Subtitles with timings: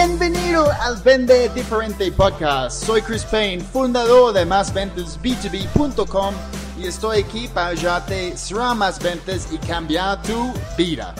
[0.00, 2.84] Bienvenido al Vende Diferente Podcast.
[2.84, 6.34] Soy Chris Payne, fundador de másventasb2b.com
[6.78, 11.16] y estoy aquí para ayudarte a cerrar más ventas y cambiar tu vida.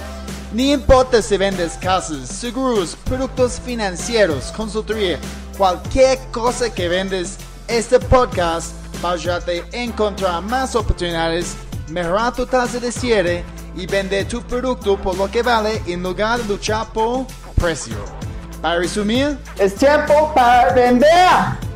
[0.52, 5.18] Ni importa si vendes casas, seguros, productos financieros, consultoría,
[5.56, 7.36] cualquier cosa que vendes,
[7.66, 11.56] este podcast va a ayudarte a encontrar más oportunidades,
[11.88, 13.44] mejorar tu tasa de cierre
[13.76, 17.26] y vender tu producto por lo que vale en lugar de luchar por
[17.56, 18.17] precio.
[18.60, 21.08] Para resumir, es tiempo para vender.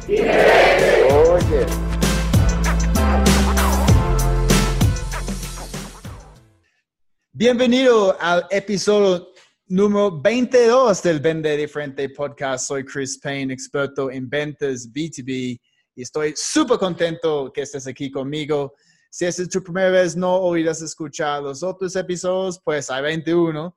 [0.09, 1.67] Oye.
[7.33, 9.29] Bienvenido al episodio
[9.69, 12.67] número 22 del Vende Diferente Podcast.
[12.67, 15.61] Soy Chris Payne, experto en ventas B2B
[15.95, 18.75] y estoy súper contento que estés aquí conmigo.
[19.09, 23.73] Si es tu primera vez, no oirás escuchar los otros episodios, pues hay 21.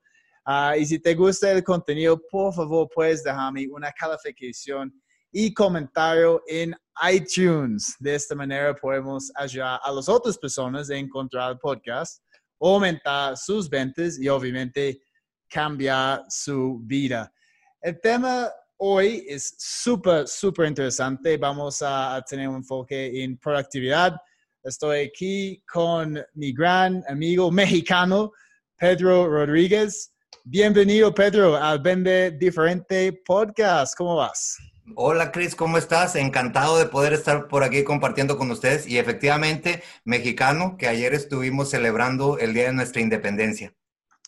[0.46, 4.94] Ah, y si te gusta el contenido, por favor, puedes dejarme una calificación
[5.32, 6.76] y comentario en
[7.12, 7.96] iTunes.
[8.00, 12.24] De esta manera podemos ayudar a las otras personas a encontrar el podcast,
[12.60, 15.02] aumentar sus ventas y obviamente
[15.50, 17.34] cambiar su vida.
[17.82, 21.38] El tema hoy es súper, súper interesante.
[21.38, 24.16] Vamos a, tener un enfoque en productividad.
[24.64, 28.32] Estoy aquí con mi gran amigo mexicano,
[28.78, 30.15] Pedro Rodríguez.
[30.44, 33.96] Bienvenido, Pedro, al Vende Diferente Podcast.
[33.98, 34.58] ¿Cómo vas?
[34.96, 36.16] Hola, Cris, ¿cómo estás?
[36.16, 38.88] Encantado de poder estar por aquí compartiendo con ustedes.
[38.88, 43.74] Y efectivamente, mexicano, que ayer estuvimos celebrando el Día de nuestra Independencia.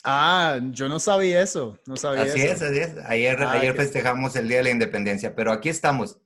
[0.03, 1.77] Ah, yo no sabía eso.
[1.85, 2.97] No sabía así es, así es.
[3.05, 6.17] Ayer, ah, ayer festejamos el Día de la Independencia, pero aquí estamos.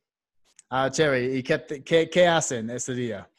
[0.69, 1.35] Ah, chévere.
[1.35, 3.30] ¿Y qué, qué, qué hacen ese día?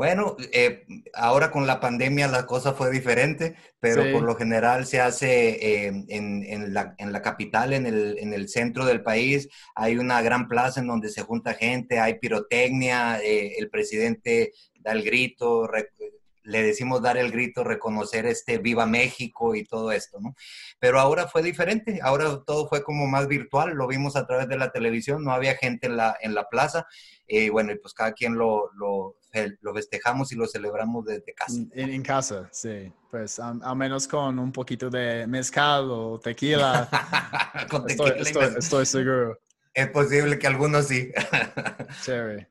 [0.00, 4.98] Bueno, eh, ahora con la pandemia la cosa fue diferente, pero por lo general se
[4.98, 9.50] hace eh, en, la, capital, en el, centro del país.
[9.74, 14.92] Hay una gran plaza en donde se junta gente, hay pirotecnia, eh, el presidente da
[14.92, 15.68] el grito,
[16.44, 20.34] le decimos dar el grito, reconocer este Viva México y todo esto, ¿no?
[20.78, 24.56] Pero ahora fue diferente, ahora todo fue como más virtual, lo vimos a través de
[24.56, 26.86] la televisión, no había gente en la, en la plaza,
[27.26, 29.19] y bueno, pues cada quien lo, lo,
[29.60, 31.60] lo festejamos y lo celebramos desde casa.
[31.72, 36.88] En, casa, sí, pues al menos con un poquito de mezcal o tequila.
[37.70, 39.40] con tequila estoy, estoy, seguro.
[39.72, 41.10] Es posible que algunos sí.
[42.04, 42.50] Chévere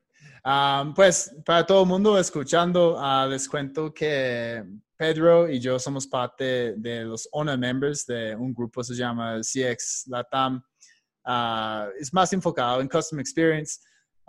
[0.94, 4.64] pues para todo el mundo escuchando, uh, les cuento que
[4.96, 9.40] Pedro y yo somos parte de los owner members de un grupo que se llama
[9.40, 10.62] CX Latam.
[11.24, 13.80] Uh, es más enfocado en Custom Experience,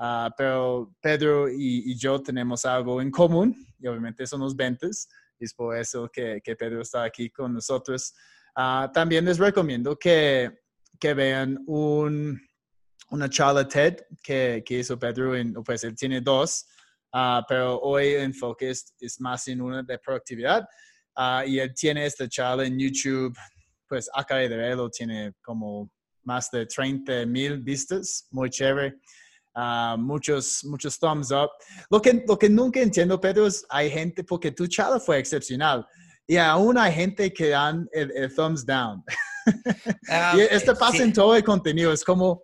[0.01, 5.07] uh, pero Pedro y, yo tenemos algo en común y obviamente son los ventas.
[5.39, 8.13] Y es por eso que, que Pedro está aquí con nosotros.
[8.93, 10.51] también les recomiendo que,
[10.99, 12.39] que vean un,
[13.11, 16.65] una charla TED que, que hizo Pedro, en, pues él tiene dos,
[17.13, 20.67] ah, pero hoy el enfoque es, más en una de productividad
[21.45, 23.37] y él tiene esta charla en YouTube,
[23.87, 25.91] pues acá de verlo, tiene como
[26.23, 28.95] más de 30 mil vistas, muy chévere.
[29.53, 31.49] Ah, muchos, muchos thumbs up.
[31.89, 35.85] Lo que, lo que nunca entiendo, Pedro, es hay gente, porque tu charla fue excepcional
[36.25, 39.03] y aún hay gente que dan el, thumbs down.
[40.37, 42.43] y esto pasa en todo el contenido, es como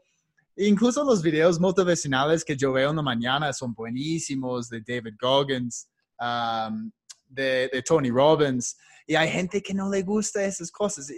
[0.60, 5.88] Incluso los videos motivacionales que yo veo en la mañana son buenísimos, de David Goggins,
[6.20, 6.92] um,
[7.28, 8.76] de, Tony Robbins,
[9.06, 11.12] y hay gente que no le gusta esas cosas.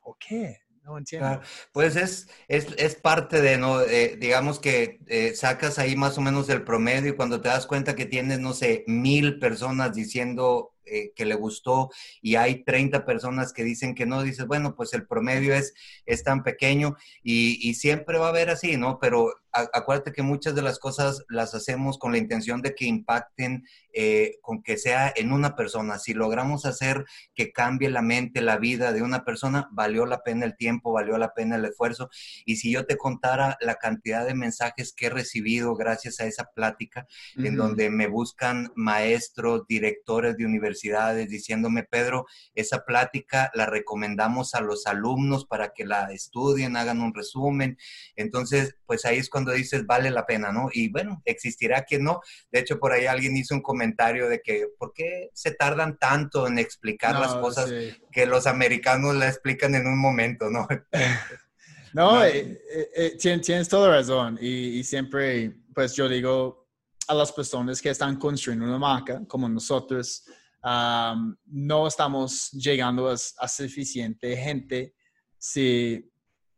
[0.00, 0.60] ¿Por qué?
[0.96, 1.40] Entiendo.
[1.72, 3.80] pues es, es, parte de, ¿no?
[3.80, 7.96] digamos que eh, sacas ahí más o menos el promedio y cuando te das cuenta
[7.96, 11.90] que tienes, no sé, mil personas diciendo eh, que le gustó
[12.20, 15.74] y hay 30 personas que dicen que no, dices, bueno, pues el promedio es,
[16.06, 18.98] es tan pequeño y, y siempre va a haber así, ¿no?
[19.00, 23.66] Pero acuérdate que muchas de las cosas las hacemos con la intención de que impacten,
[23.92, 25.98] eh, con que sea en una persona.
[25.98, 27.04] Si logramos hacer
[27.34, 31.16] que cambie la mente, la vida de una persona, valió la pena el tiempo, valió
[31.18, 32.10] la pena el esfuerzo.
[32.44, 36.50] Y si yo te contara la cantidad de mensajes que he recibido gracias a esa
[36.54, 44.54] plática, en donde me buscan maestros, directores de universidades, diciéndome, Pedro, esa plática la recomendamos
[44.54, 47.76] a los alumnos para que la estudien, hagan un resumen.
[48.16, 50.68] Entonces, pues ahí es cuando dices vale la pena, ¿no?
[50.72, 52.20] Y bueno, existirá quien no.
[52.50, 56.46] De hecho, por ahí alguien hizo un comentario de que, ¿por qué se tardan tanto
[56.46, 57.70] en explicar las cosas
[58.12, 60.66] que los americanos la explican en un momento, ¿no?
[61.92, 64.38] no, eh, eh, eh, tienes, toda razón.
[64.40, 66.68] Y, siempre, pues yo digo
[67.06, 70.24] a las personas que están construyendo una marca, como nosotros,
[70.62, 74.94] no estamos llegando a, a suficiente gente
[75.38, 76.04] si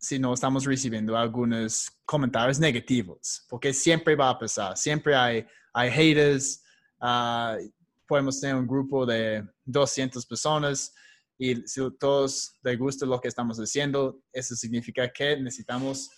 [0.01, 5.91] si no estamos recibiendo algunos comentarios negativos, porque siempre va a pasar, siempre hay, hay
[5.91, 6.63] haters,
[7.01, 7.59] ah,
[8.09, 10.95] podemos tener un grupo de 200 personas
[11.39, 16.11] y si todos les gusta lo que estamos haciendo, eso significa que necesitamos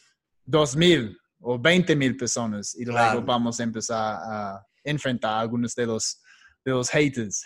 [0.46, 6.22] 2.000 o 20.000 personas y luego vamos a empezar a enfrentar a algunos de los
[6.64, 7.44] de los haters.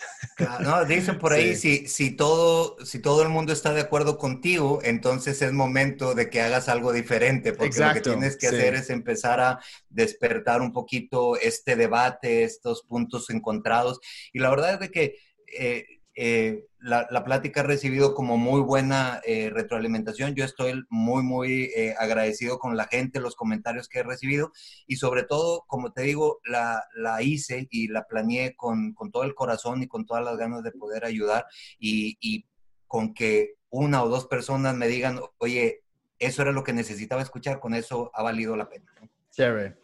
[0.61, 4.79] no, dicen por ahí, si, si, todo, si todo el mundo está de acuerdo contigo,
[4.83, 8.89] entonces es momento de que hagas algo diferente, porque lo que tienes que hacer es
[8.89, 9.59] empezar a
[9.89, 13.99] despertar un poquito este debate, estos puntos encontrados.
[14.33, 15.15] Y la verdad es de que
[15.57, 15.85] eh,
[16.19, 20.33] eh, la, plática ha recibido como muy buena eh, retroalimentación.
[20.33, 24.51] Yo estoy muy, muy eh, agradecido con la gente, los comentarios que he recibido
[24.87, 26.81] y sobre todo, como te digo, la,
[27.21, 31.05] hice y la planeé con, todo el corazón y con todas las ganas de poder
[31.05, 31.45] ayudar
[31.79, 32.45] y,
[32.87, 35.83] con que una o dos personas me digan, oye,
[36.17, 38.91] eso era lo que necesitaba escuchar, con eso ha valido la pena.
[39.29, 39.77] Chévere.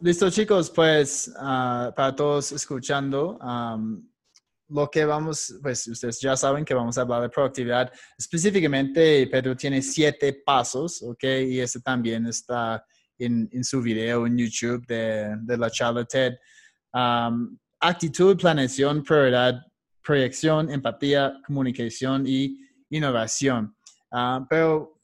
[0.00, 3.38] Listo, chicos, pues ah, para todos escuchando,
[4.68, 7.92] lo que vamos, pues ustedes ya saben que vamos a hablar de productividad.
[8.18, 11.24] Específicamente, Pedro tiene siete pasos, ¿ok?
[11.46, 12.84] Y ese también está
[13.18, 16.34] en, en su video en YouTube de, de la charla TED.
[16.92, 19.60] Um, actitud, planeación, prioridad,
[20.02, 22.58] proyección, empatía, comunicación y
[22.90, 23.76] innovación.
[24.10, 25.00] Uh, pero,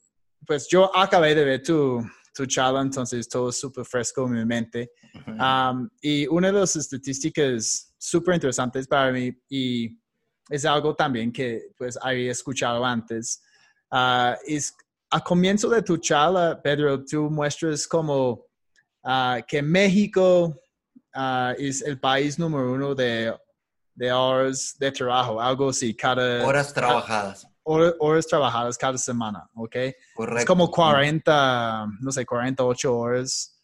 [0.46, 2.04] pues yo acabé de ver tu,
[2.34, 4.90] tu charla, entonces todo súper fresco en mi mente.
[5.26, 9.96] Um, y una de las estadísticas súper interesantes para mí y
[10.50, 13.40] es algo también que pues había escuchado antes.
[13.92, 14.74] Uh, es,
[15.10, 18.46] a comienzo de tu charla, Pedro, tú muestras como
[19.04, 20.60] uh, que México
[21.14, 23.32] uh, es el país número uno de,
[23.94, 26.44] de horas de trabajo, algo así, cada...
[26.44, 27.46] Horas trabajadas.
[27.64, 29.76] Horas, trabajadas cada semana, ¿ok?
[30.16, 30.40] Correcto.
[30.40, 33.61] Es como 40, no sé, 48 horas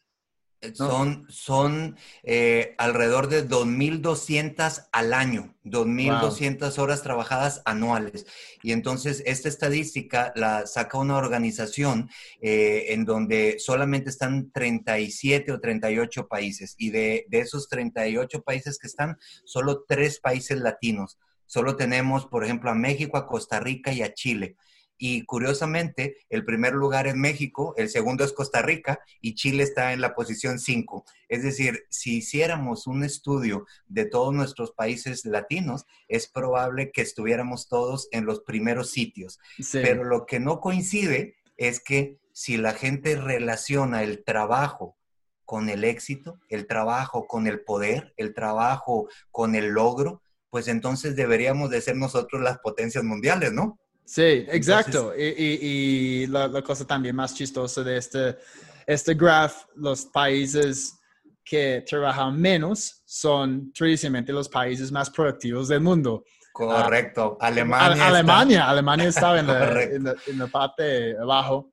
[0.74, 8.26] son, son eh, alrededor de 2.200 al año, 2.200 horas trabajadas anuales.
[8.62, 12.10] Y entonces esta estadística la saca una organización
[12.40, 16.74] eh, en donde solamente están 37 o 38 países.
[16.78, 21.18] Y de, de esos 38 países que están, solo tres países latinos.
[21.46, 24.56] Solo tenemos, por ejemplo, a México, a Costa Rica y a Chile.
[24.98, 29.92] Y curiosamente, el primer lugar es México, el segundo es Costa Rica y Chile está
[29.92, 31.04] en la posición 5.
[31.28, 37.68] Es decir, si hiciéramos un estudio de todos nuestros países latinos, es probable que estuviéramos
[37.68, 39.38] todos en los primeros sitios.
[39.72, 44.96] Pero lo que no coincide es que si la gente relaciona el trabajo
[45.44, 51.16] con el éxito, el trabajo con el poder, el trabajo con el logro, pues entonces
[51.16, 53.78] deberíamos de ser nosotros las potencias mundiales, ¿no?
[54.08, 55.12] Sí, exacto.
[55.14, 58.38] y, la, cosa también más chistosa de este,
[58.86, 60.98] este graph, los países
[61.44, 66.24] que trabajan menos son tradicionalmente los países más productivos del mundo.
[66.54, 67.36] Correcto.
[67.38, 68.06] Alemania.
[68.06, 71.70] Alemania, Alemania estaba en la, en, la, parte abajo.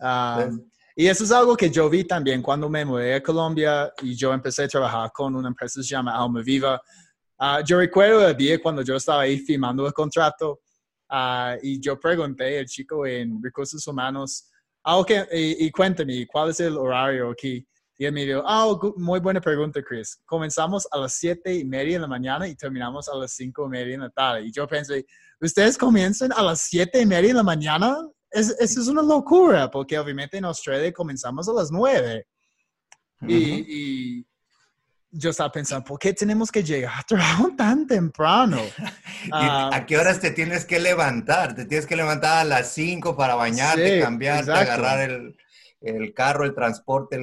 [0.00, 4.16] Um, y eso es algo que yo vi también cuando me mudé a Colombia y
[4.16, 6.82] yo empecé a trabajar con una empresa que se llama Alma Viva.
[7.38, 10.62] Uh, yo recuerdo el día cuando yo estaba ahí firmando el contrato
[11.08, 14.50] Ah, y yo pregunté al chico en recursos humanos,
[14.84, 17.66] ah, ok, y, cuéntame, ¿cuál es el horario aquí?
[17.98, 20.20] Y él me dijo, ah, muy buena pregunta, Chris.
[20.26, 23.68] Comenzamos a las siete y media en la mañana y terminamos a las cinco y
[23.70, 24.46] media en la tarde.
[24.46, 25.06] Y yo pensé,
[25.40, 27.96] ¿ustedes comienzan a las siete y media en la mañana?
[28.30, 32.26] Es, eso es una locura, porque obviamente en Australia comenzamos a las nueve.
[33.26, 34.26] y,
[35.16, 38.60] yo estaba pensando, ¿por qué tenemos que llegar a trabajo tan temprano?
[39.32, 41.54] ¿A ah, qué horas te tienes que levantar?
[41.54, 45.36] Te tienes que levantar a las 5 para bañarte, cambiarte, agarrar el,
[45.80, 47.18] el, carro, el transporte.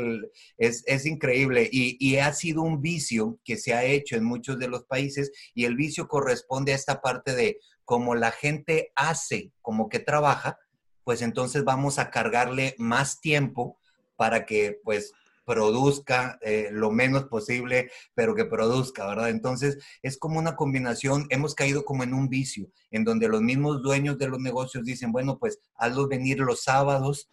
[0.58, 1.70] es, es, increíble.
[1.72, 5.32] Y, y, ha sido un vicio que se ha hecho en muchos de los países
[5.54, 10.58] y el vicio corresponde a esta parte de como la gente hace, como que trabaja,
[11.04, 13.78] pues entonces vamos a cargarle más tiempo
[14.16, 15.12] para que pues
[15.46, 19.30] produzca eh, lo menos posible, pero que produzca, ¿verdad?
[19.30, 23.82] Entonces, es como una combinación, hemos caído como en un vicio, en donde los mismos
[23.82, 27.30] dueños de los negocios dicen, bueno, pues hazlos venir los sábados,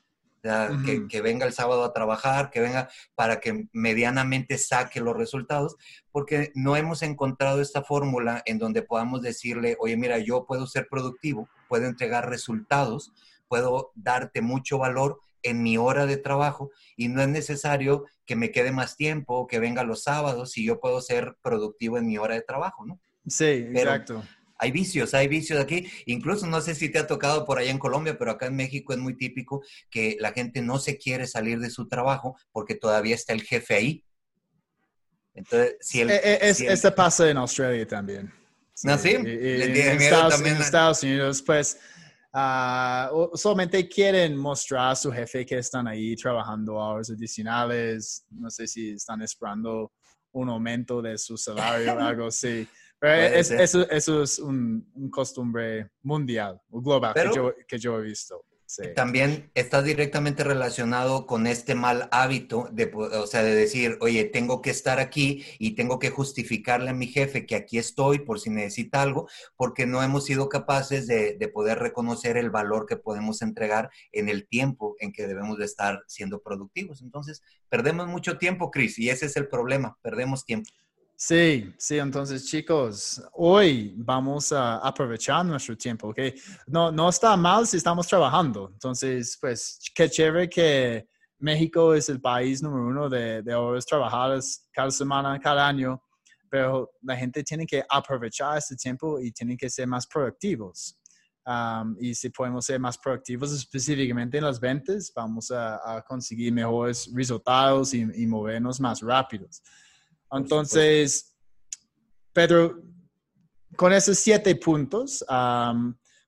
[0.86, 5.76] que, que, venga el sábado a trabajar, que venga para que medianamente saque los resultados,
[6.12, 10.88] porque no hemos encontrado esta fórmula en donde podamos decirle, oye, mira, yo puedo ser
[10.88, 13.12] productivo, puedo entregar resultados,
[13.48, 18.50] puedo darte mucho valor en mi hora de trabajo y no es necesario que me
[18.50, 22.34] quede más tiempo, que venga los sábados y yo puedo ser productivo en mi hora
[22.34, 23.00] de trabajo, ¿no?
[23.26, 24.22] Sí, exacto.
[24.58, 25.86] hay vicios, hay vicios aquí.
[26.06, 28.92] Incluso no sé si te ha tocado por allá en Colombia, pero acá en México
[28.92, 33.14] es muy típico que la gente no se quiere salir de su trabajo porque todavía
[33.14, 34.04] está el jefe ahí.
[35.34, 38.32] Entonces, si el, eh, eh, Este pasa en Australia también.
[38.82, 39.10] ¿No, sí?
[39.10, 41.78] en, Estados, Unidos, pues,
[42.34, 48.24] uh, solamente quieren mostrar a su jefe que están ahí trabajando horas adicionales.
[48.30, 49.92] No sé si están esperando
[50.32, 52.66] un aumento de su salario o algo así.
[52.98, 58.44] Pero eso, eso, es un, costumbre mundial o global que, yo, que yo he visto.
[58.94, 64.62] También está directamente relacionado con este mal hábito de, o sea, de decir, oye, tengo
[64.62, 68.50] que estar aquí y tengo que justificarle a mi jefe que aquí estoy por si
[68.50, 73.42] necesita algo, porque no hemos sido capaces de, de poder reconocer el valor que podemos
[73.42, 77.02] entregar en el tiempo en que debemos de estar siendo productivos.
[77.02, 80.70] Entonces, perdemos mucho tiempo, Chris, y ese es el problema, perdemos tiempo.
[81.22, 86.18] Sí, sí, entonces chicos, hoy vamos a aprovechar nuestro tiempo, ¿ok?
[86.66, 88.70] No, no está mal si estamos trabajando.
[88.72, 91.06] Entonces, pues, qué chévere que
[91.38, 96.02] México es el país número uno de, de horas trabajadas cada semana, cada año,
[96.48, 100.98] pero la gente tiene que aprovechar ese tiempo y tienen que ser más productivos.
[101.44, 107.10] Um, y si podemos ser más productivos específicamente en las ventas, vamos a, conseguir mejores
[107.14, 109.62] resultados y, y movernos más rápidos.
[110.32, 111.36] Entonces,
[112.32, 112.82] Pedro,
[113.76, 115.24] con esos siete puntos,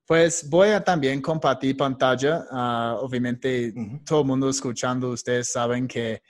[0.06, 2.44] pues voy a también compartir pantalla.
[2.50, 3.72] Ah, obviamente,
[4.04, 6.22] todo el mundo escuchando, ustedes saben que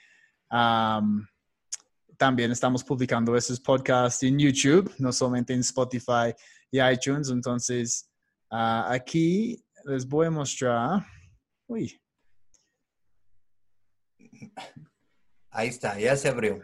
[2.17, 6.33] también estamos publicando esos podcasts en YouTube, no solamente en Spotify
[6.71, 7.29] y iTunes.
[7.29, 8.09] Entonces,
[8.51, 11.05] ah, aquí les voy a mostrar.
[11.67, 11.99] Uy.
[15.49, 16.61] Ahí está, ya se abrió.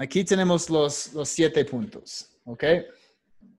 [0.00, 2.64] Aquí tenemos los, los siete puntos, ¿ok?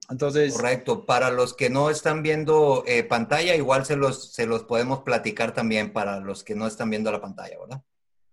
[0.09, 0.53] Entonces.
[0.53, 1.05] Correcto.
[1.05, 5.53] Para los que no están viendo eh, pantalla, igual se los, se los podemos platicar
[5.53, 7.83] también para los que no están viendo la pantalla, ¿verdad?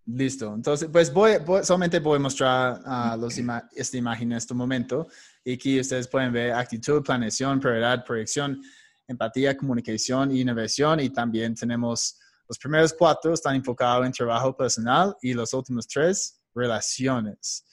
[0.07, 0.55] Listo.
[0.55, 1.33] Entonces, pues voy,
[1.65, 3.37] solamente voy a mostrar uh, los
[3.75, 5.09] esta imagen en este momento.
[5.45, 8.63] Y aquí ustedes pueden ver actitud, planeación, prioridad, proyección,
[9.09, 11.01] empatía, comunicación y innovación.
[11.01, 16.41] Y también tenemos los primeros cuatro están enfocados en trabajo personal y los últimos tres,
[16.55, 17.66] relaciones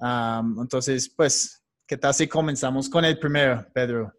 [0.00, 4.12] entonces, pues, ¿qué tal si comenzamos con el primero, Pedro?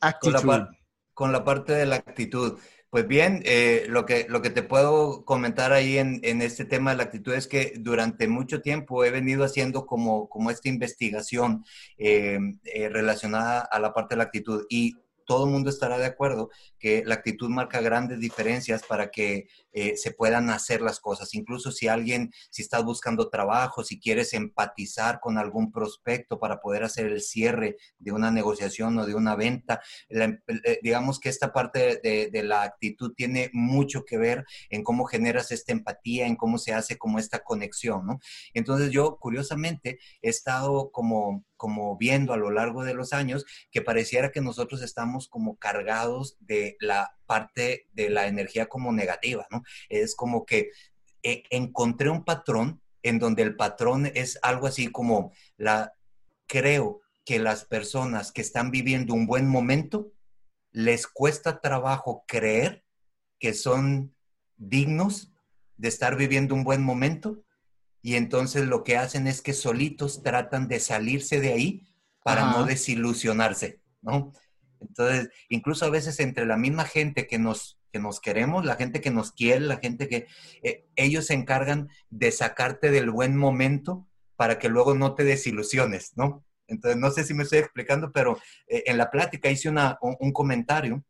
[0.00, 0.66] Actitud.
[1.14, 2.58] Con la, parte de la actitud.
[2.90, 6.92] Pues bien, eh, lo, que, lo que te puedo comentar ahí en, en, este tema
[6.92, 11.64] de la actitud es que durante mucho tiempo he venido haciendo como, como esta investigación
[11.98, 14.96] eh, eh, relacionada a la parte de la actitud y
[15.28, 19.94] todo el mundo estará de acuerdo que la actitud marca grandes diferencias para que eh,
[19.98, 21.34] se puedan hacer las cosas.
[21.34, 26.82] Incluso si alguien, si estás buscando trabajo, si quieres empatizar con algún prospecto para poder
[26.82, 32.00] hacer el cierre de una negociación o de una venta, eh, digamos que esta parte
[32.02, 36.56] de, de, la actitud tiene mucho que ver en cómo generas esta empatía, en cómo
[36.56, 38.18] se hace como esta conexión, ¿no?
[38.54, 43.82] Entonces yo, curiosamente, he estado como como viendo a lo largo de los años que
[43.82, 49.62] pareciera que nosotros estamos como cargados de la parte de la energía como negativa, ¿no?
[49.90, 50.70] Es como que
[51.22, 55.92] eh, encontré un patrón en donde el patrón es algo así como la,
[56.46, 60.12] creo que las personas que están viviendo un buen momento,
[60.70, 62.84] les cuesta trabajo creer
[63.38, 64.14] que son
[64.56, 65.32] dignos
[65.76, 67.42] de estar viviendo un buen momento
[68.02, 71.88] y entonces lo que hacen es que solitos tratan de salirse de ahí
[72.22, 74.32] para no desilusionarse, ¿no?
[74.80, 79.00] Entonces, incluso a veces entre la misma gente que nos, que nos queremos, la gente
[79.00, 80.26] que nos quiere, la gente que
[80.62, 86.12] eh, ellos se encargan de sacarte del buen momento para que luego no te desilusiones,
[86.16, 86.44] ¿no?
[86.68, 88.38] Entonces, no sé si me estoy explicando, pero
[88.68, 91.02] eh, en la plática hice una, un, comentario,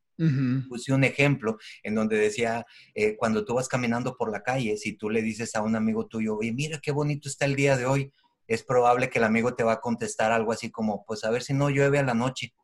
[0.68, 4.94] puse un ejemplo en donde decía, eh, cuando tú vas caminando por la calle, si
[4.94, 7.86] tú le dices a un amigo tuyo, oye, mira qué bonito está el día de
[7.86, 8.12] hoy,
[8.46, 11.42] es probable que el amigo te va a contestar algo así como, pues a ver
[11.42, 12.54] si no llueve a la noche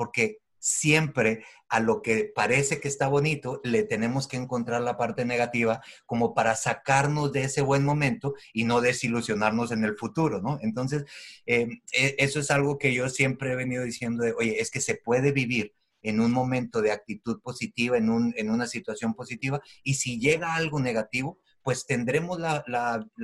[0.00, 5.26] porque siempre a lo que parece que está bonito le tenemos que encontrar la parte
[5.26, 10.58] negativa como para sacarnos de ese buen momento y no desilusionarnos en el futuro, ¿no?
[10.62, 11.04] Entonces,
[11.44, 14.94] eh, e, eso es algo que yo siempre he venido diciendo oye, es que se
[14.94, 19.94] puede vivir en un momento de actitud positiva, en, un, en una situación positiva, y
[19.94, 22.64] si llega algo negativo, pues tendremos la,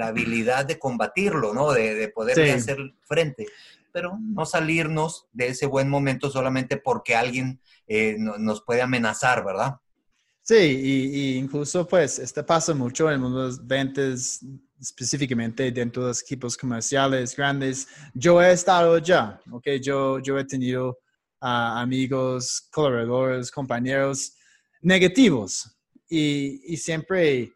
[0.01, 1.73] habilidad de combatirlo, ¿no?
[1.73, 3.47] De, de poder hacer frente
[3.97, 9.77] pero no salirnos de ese buen momento solamente porque alguien eh, nos puede amenazar, ¿verdad?
[10.43, 14.45] Sí, y, incluso pues este pasa mucho en las ventas,
[14.79, 17.89] específicamente dentro de los equipos comerciales grandes.
[18.13, 19.67] Yo he estado ya, ¿ok?
[19.81, 20.99] Yo, yo he tenido
[21.41, 24.35] amigos, colaboradores, compañeros
[24.83, 25.77] negativos
[26.09, 27.53] y, siempre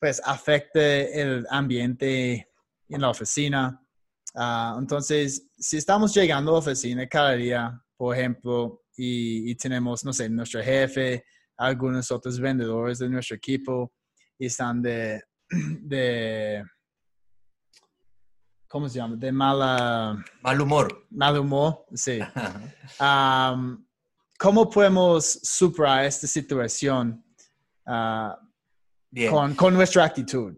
[0.00, 2.48] pues afecta el ambiente
[2.88, 3.80] en la oficina.
[4.34, 10.12] Ah, entonces, si estamos llegando a la oficina cada día, por ejemplo, y, tenemos, no
[10.12, 11.24] sé, nuestro jefe,
[11.56, 13.92] algunos otros vendedores de nuestro equipo
[14.38, 15.22] y están de
[18.72, 19.16] ¿cómo se llama?
[19.16, 20.24] De mala...
[20.40, 21.06] Mal humor.
[21.10, 22.18] Mal humor, sí.
[24.38, 27.22] ¿Cómo podemos superar esta situación
[27.84, 28.40] ah,
[29.28, 30.56] con, con, nuestra actitud?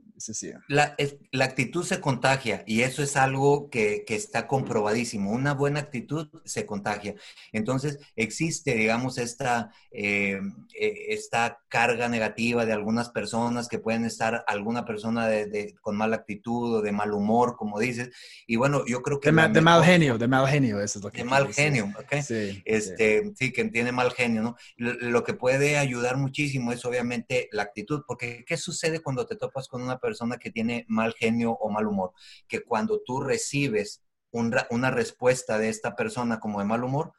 [0.68, 0.94] La,
[1.32, 5.32] la, actitud se contagia y eso es algo que, que, está comprobadísimo.
[5.32, 7.14] Una buena actitud se contagia.
[7.52, 10.40] Entonces, existe, digamos, esta, eh,
[10.78, 16.16] eh, esta carga negativa de algunas personas que pueden estar, alguna persona de, con mala
[16.16, 18.10] actitud o de mal humor, como dices.
[18.46, 19.32] Y bueno, yo creo que...
[19.32, 21.18] De, de mal genio, de mal genio, eso es lo que...
[21.18, 22.22] De mal genio, ¿ok?
[22.22, 23.52] Sí, este, sí.
[23.52, 24.56] que tiene mal genio, ¿no?
[24.76, 29.34] Lo, lo que puede ayudar muchísimo es obviamente la actitud, porque ¿qué sucede cuando te
[29.34, 30.03] topas con una persona
[30.40, 32.12] que tiene mal genio o mal humor,
[32.48, 37.12] que cuando tú recibes una respuesta de esta persona como de mal humor,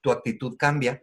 [0.00, 1.02] tu actitud cambia,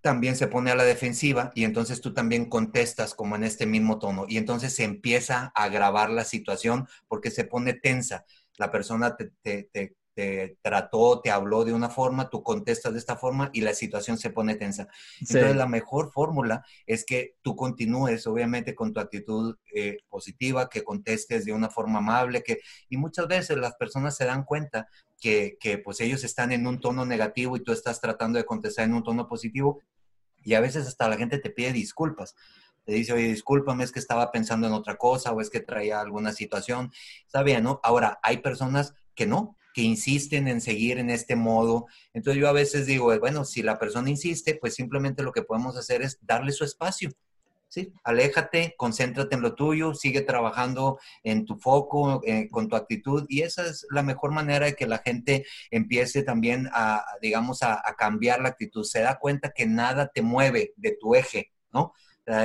[0.00, 3.98] también se pone a la defensiva y entonces tú también contestas como en este mismo
[3.98, 8.24] tono y entonces se empieza a agravar la situación porque se pone tensa.
[8.56, 9.96] La persona te
[10.62, 14.30] trató, te habló de una forma, tú contestas de esta forma y la situación se
[14.30, 14.88] pone tensa.
[15.20, 20.84] Entonces, la mejor fórmula es que tú continúes, obviamente, con tu actitud eh, positiva, que
[20.84, 24.88] contestes de una forma amable, que, y muchas veces las personas se dan cuenta
[25.20, 28.84] que, que, pues ellos están en un tono negativo y tú estás tratando de contestar
[28.84, 29.80] en un tono positivo
[30.42, 32.34] y a veces hasta la gente te pide disculpas
[32.84, 36.00] te dice, oye, discúlpame, es que estaba pensando en otra cosa o es que traía
[36.00, 36.90] alguna situación.
[37.26, 37.78] Está bien, ¿no?
[37.82, 41.86] Ahora, hay personas que no, que insisten en seguir en este modo.
[42.12, 45.76] Entonces yo a veces digo, bueno, si la persona insiste, pues simplemente lo que podemos
[45.76, 47.10] hacer es darle su espacio.
[47.68, 47.92] ¿sí?
[48.04, 53.42] Aléjate, concéntrate en lo tuyo, sigue trabajando en tu foco, eh, con tu actitud y
[53.42, 57.94] esa es la mejor manera de que la gente empiece también a, digamos, a, a
[57.94, 58.84] cambiar la actitud.
[58.84, 61.92] Se da cuenta que nada te mueve de tu eje, ¿no?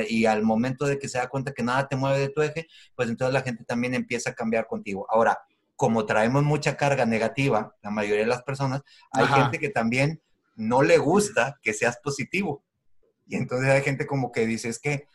[0.09, 2.67] y al momento de que se da cuenta que nada te mueve de tu eje,
[2.95, 5.05] pues entonces la gente también empieza a cambiar contigo.
[5.09, 5.37] Ahora,
[5.75, 10.21] como traemos mucha carga negativa, la mayoría de las personas, hay gente que también
[10.55, 12.63] no le gusta que seas positivo.
[13.27, 15.07] Y entonces hay gente como que dice, es que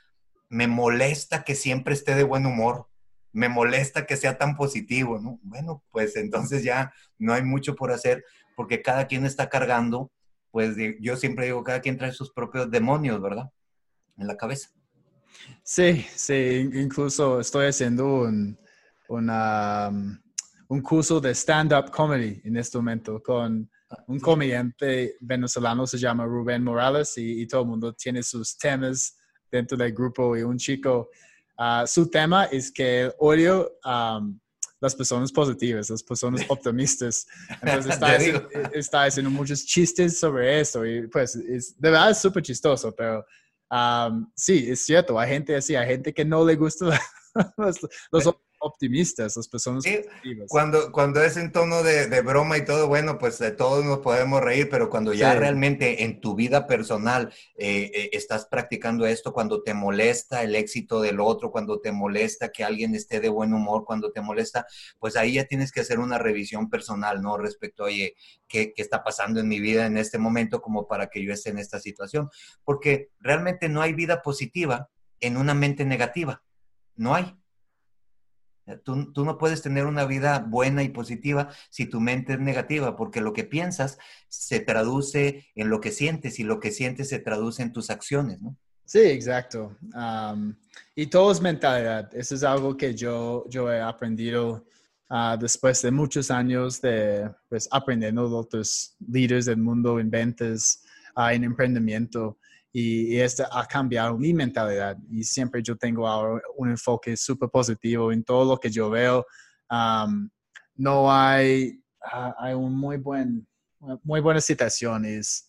[0.48, 2.88] me molesta que siempre esté de buen humor,
[3.32, 5.38] me molesta que sea tan positivo, ¿no?
[5.42, 8.24] Bueno, pues entonces ya no hay mucho por hacer
[8.56, 10.10] porque cada quien está cargando,
[10.50, 13.50] pues yo siempre digo, cada quien trae sus propios demonios, ¿verdad?
[14.18, 14.70] En la cabeza.
[15.62, 18.58] Sí, sí, incluso estoy haciendo un,
[19.08, 19.90] una,
[20.70, 23.68] un curso de stand-up comedy en este momento con
[24.06, 29.16] un comediante venezolano, se llama Rubén Morales, y, todo el mundo tiene sus temas
[29.50, 30.36] dentro del grupo.
[30.36, 31.10] Y un chico,
[31.58, 34.20] ah, su tema es que odio a
[34.80, 37.26] las personas positivas, las personas optimistas.
[37.60, 37.98] Entonces
[38.72, 43.26] está, haciendo, muchos chistes sobre eso y pues es, de verdad es súper chistoso, pero
[44.36, 47.00] sí, es cierto, hay gente así, hay gente que no le gusta
[47.56, 47.80] los,
[48.12, 49.84] los optimistas, las personas
[50.48, 54.42] Cuando, cuando es en tono de, broma y todo, bueno, pues de todos nos podemos
[54.42, 59.62] reír, pero cuando ya realmente en tu vida personal eh, eh, estás practicando esto, cuando
[59.62, 63.84] te molesta el éxito del otro, cuando te molesta que alguien esté de buen humor,
[63.84, 64.66] cuando te molesta,
[64.98, 67.38] pues ahí ya tienes que hacer una revisión personal, ¿no?
[67.38, 68.14] Respecto, oye,
[68.46, 71.50] ¿qué, qué está pasando en mi vida en este momento como para que yo esté
[71.50, 72.28] en esta situación?
[72.64, 76.42] Porque realmente no hay vida positiva en una mente negativa.
[76.96, 77.39] No hay.
[78.78, 82.96] Tú, tú, no puedes tener una vida buena y positiva si tu mente es negativa,
[82.96, 87.18] porque lo que piensas se traduce en lo que sientes y lo que sientes se
[87.18, 88.56] traduce en tus acciones, ¿no?
[88.90, 89.76] Sí, exacto.
[90.96, 92.12] y todo es mentalidad.
[92.12, 94.66] Eso es algo que yo, yo he aprendido
[95.10, 100.82] uh, después de muchos años de pues, aprendiendo de otros líderes del mundo en ventas,
[101.16, 102.38] uh, en emprendimiento
[102.72, 107.48] y, y este ha cambiado mi mentalidad y siempre yo tengo ahora un enfoque súper
[107.48, 109.26] positivo en todo lo que yo veo.
[110.76, 113.46] no hay, ah, hay un muy buen,
[114.02, 115.48] muy buenas citaciones.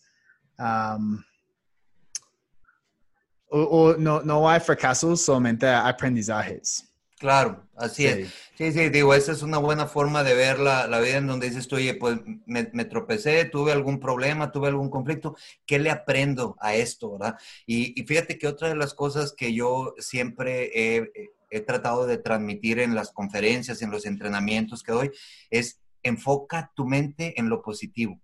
[3.50, 6.91] o, no, no hay fracasos, solamente aprendizajes.
[7.22, 8.34] Claro, así es.
[8.56, 11.68] Sí, sí, digo, esa es una buena forma de ver la, vida en donde dices
[11.68, 15.36] tú, oye, pues me, tropecé, tuve algún problema, tuve algún conflicto,
[15.68, 17.38] ¿qué le aprendo a esto, verdad?
[17.68, 22.96] Y, fíjate que otra de las cosas que yo siempre he, tratado de transmitir en
[22.96, 25.12] las conferencias, en los entrenamientos que doy,
[25.52, 28.20] es enfoca tu mente en lo positivo.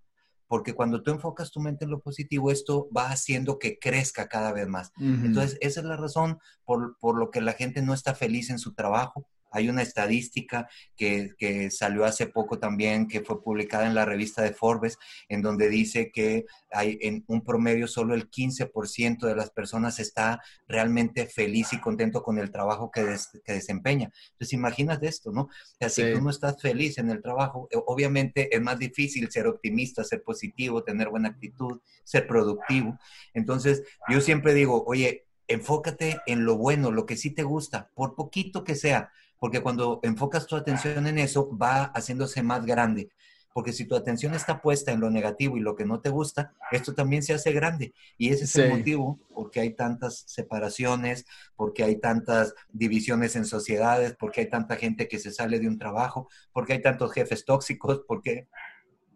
[0.48, 4.54] Porque cuando tú enfocas tu mente en lo positivo, esto va haciendo que crezca cada
[4.54, 4.92] vez más.
[4.98, 8.60] Entonces, esa es la razón por, por lo que la gente no está feliz en
[8.60, 11.36] su trabajo, hay una estadística que,
[11.72, 14.98] salió hace poco también, que fue publicada en la revista de Forbes,
[15.30, 20.42] en donde dice que hay en un promedio solo el 15% de las personas está
[20.68, 23.06] realmente feliz y contento con el trabajo que,
[23.46, 24.12] desempeña.
[24.32, 25.44] Entonces, imagínate esto, ¿no?
[25.44, 29.30] O sea, si tú no estás feliz en el trabajo, eh, obviamente es más difícil
[29.32, 32.98] ser optimista, ser positivo, tener buena actitud, ser productivo.
[33.34, 38.16] Entonces, yo siempre digo, oye, enfócate en lo bueno, lo que sí te gusta, por
[38.16, 43.10] poquito que sea porque cuando enfocas tu atención en eso, va haciéndose más grande.
[43.54, 46.54] Porque si tu atención está puesta en lo negativo y lo que no te gusta,
[46.72, 47.92] esto también se hace grande.
[48.16, 54.16] Y ese es el motivo porque hay tantas separaciones, porque hay tantas divisiones en sociedades,
[54.20, 58.04] porque hay tanta gente que se sale de un trabajo, porque hay tantos jefes tóxicos,
[58.08, 58.48] porque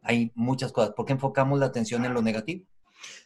[0.01, 0.93] hay muchas cosas.
[0.97, 2.65] Porque enfocamos la atención en lo negativo.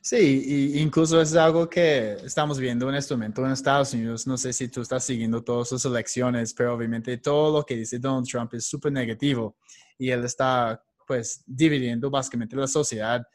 [0.01, 0.43] Sí,
[0.75, 4.27] y incluso es algo que estamos viendo en este momento en Estados Unidos.
[4.27, 7.99] No sé si tú estás siguiendo todas sus elecciones, pero obviamente todo lo que dice
[7.99, 9.57] Donald Trump es súper negativo
[9.97, 13.25] y él está pues dividiendo básicamente la sociedad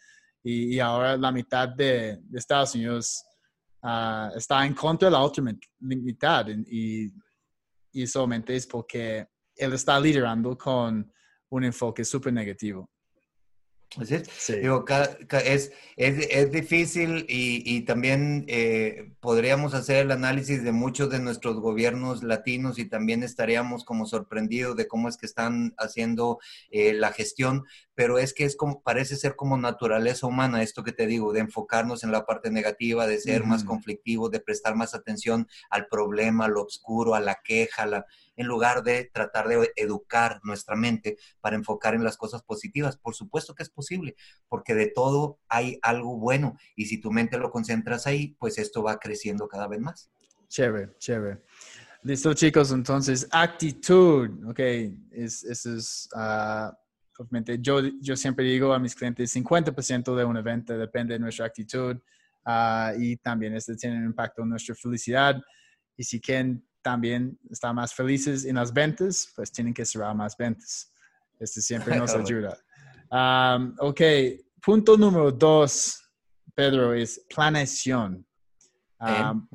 [0.42, 3.24] y, ahora la mitad de, Estados Unidos
[3.82, 5.44] ah, está en contra de la otra
[5.80, 7.12] mitad y,
[7.92, 9.26] y solamente es porque
[9.56, 11.12] él está liderando con
[11.50, 12.90] un enfoque súper negativo.
[13.90, 14.54] Sí.
[14.54, 14.84] Digo,
[15.44, 22.22] es, es, difícil y, también eh, podríamos hacer el análisis de muchos de nuestros gobiernos
[22.22, 26.38] latinos y también estaríamos como sorprendidos de cómo es que están haciendo
[26.70, 27.64] eh, la gestión,
[27.96, 31.40] pero es que es como, parece ser como naturaleza humana esto que te digo, de
[31.40, 36.44] enfocarnos en la parte negativa, de ser más conflictivos, de prestar más atención al problema,
[36.44, 38.06] a lo oscuro, a la queja, la,
[38.40, 42.96] en lugar de tratar de educar nuestra mente para enfocar en las cosas positivas.
[42.96, 44.16] Por supuesto que es posible,
[44.48, 48.82] porque de todo hay algo bueno y si tu mente lo concentras ahí, pues esto
[48.82, 50.10] va creciendo cada vez más.
[50.48, 51.42] Chévere, chévere.
[52.02, 52.72] Listo, chicos.
[52.72, 54.58] Entonces, actitud, ok,
[55.10, 56.72] es, eso es, uh,
[57.58, 61.94] yo, yo siempre digo a mis clientes, 50% de un evento depende de nuestra actitud
[62.46, 65.36] uh, y también este tiene un impacto en nuestra felicidad.
[65.94, 70.36] Y si quieren también estar más felices en las ventas, pues tienen que cerrar más
[70.36, 70.92] ventas.
[71.38, 72.58] Este siempre nos ayuda.
[73.10, 74.00] Um, ok,
[74.62, 76.00] punto número dos,
[76.54, 78.24] Pedro, es planeación.
[79.00, 79.48] Um,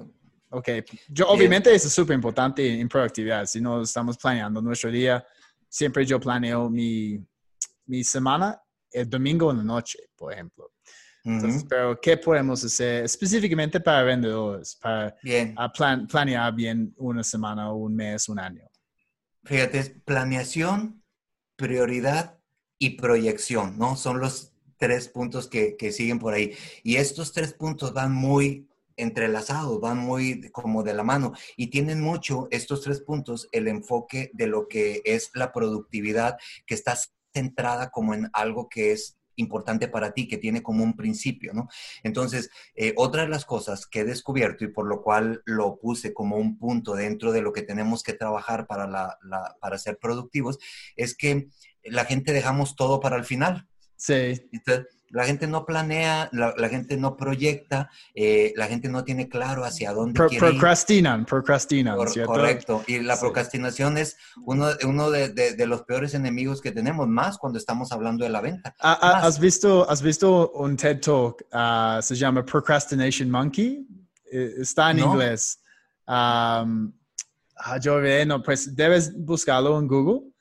[0.50, 0.70] ok,
[1.10, 3.46] yo obviamente eso es súper importante en productividad.
[3.46, 5.26] Si no estamos planeando nuestro día,
[5.70, 7.24] siempre yo planeo mi,
[7.86, 8.60] mi semana
[8.92, 10.72] el domingo en la noche, por ejemplo.
[11.26, 15.16] Entonces, pero ¿qué podemos hacer específicamente para vendedores, para
[16.08, 18.70] planear bien una semana, un mes, un año?
[19.44, 21.04] Fíjate, planeación,
[21.56, 22.38] prioridad
[22.78, 23.96] y proyección, ¿no?
[23.96, 26.54] Son los tres puntos que, que siguen por ahí.
[26.84, 32.02] Y estos tres puntos van muy entrelazados, van muy como de la mano y tienen
[32.02, 36.98] mucho estos tres puntos el enfoque de lo que es la productividad que está
[37.34, 41.68] centrada como en algo que es importante para ti, que tiene como un principio, ¿no?
[42.04, 46.14] Entonces, eh, otra de las cosas que he descubierto y por lo cual lo puse
[46.14, 49.18] como un punto dentro de lo que tenemos que trabajar para, la,
[49.60, 50.60] para ser productivos,
[50.96, 51.48] es que
[51.84, 53.68] la gente dejamos todo para el final.
[53.96, 54.48] Sí.
[54.52, 59.64] Entonces, la gente no planea, la, gente no proyecta, eh, la gente no tiene claro
[59.64, 62.84] hacia dónde quiere procrastinan, procrastinan, Correcto.
[62.88, 67.92] Y la procrastinación es uno, uno de, los peores enemigos que tenemos, más cuando estamos
[67.92, 68.76] hablando de la venta.
[68.80, 71.46] Ah, ah, ¿Has, visto, ¿Has visto un TED Talk?
[71.52, 73.88] Ah, se llama Procrastination Monkey.
[74.32, 75.60] Eh, está en inglés.
[77.82, 80.35] yo no, pues debes buscarlo en Google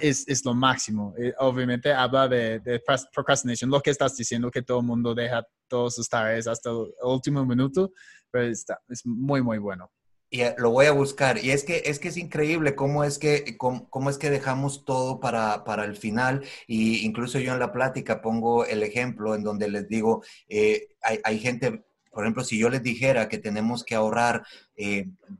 [0.00, 1.14] es, es, lo máximo.
[1.18, 5.46] Eh, obviamente habla de, de, procrastination, lo que estás diciendo que todo el mundo deja
[5.68, 7.92] todas sus tareas hasta el último minuto,
[8.30, 9.90] pero está, es muy, muy bueno.
[10.30, 11.38] Y eh, lo voy a buscar.
[11.38, 14.84] Y es que es, que es increíble cómo es que, cómo, cómo es que dejamos
[14.84, 16.42] todo para, para, el final.
[16.66, 21.20] Y incluso yo en la plática pongo el ejemplo en donde les digo, eh, hay,
[21.24, 24.42] hay gente por ejemplo, si yo les dijera que tenemos que ahorrar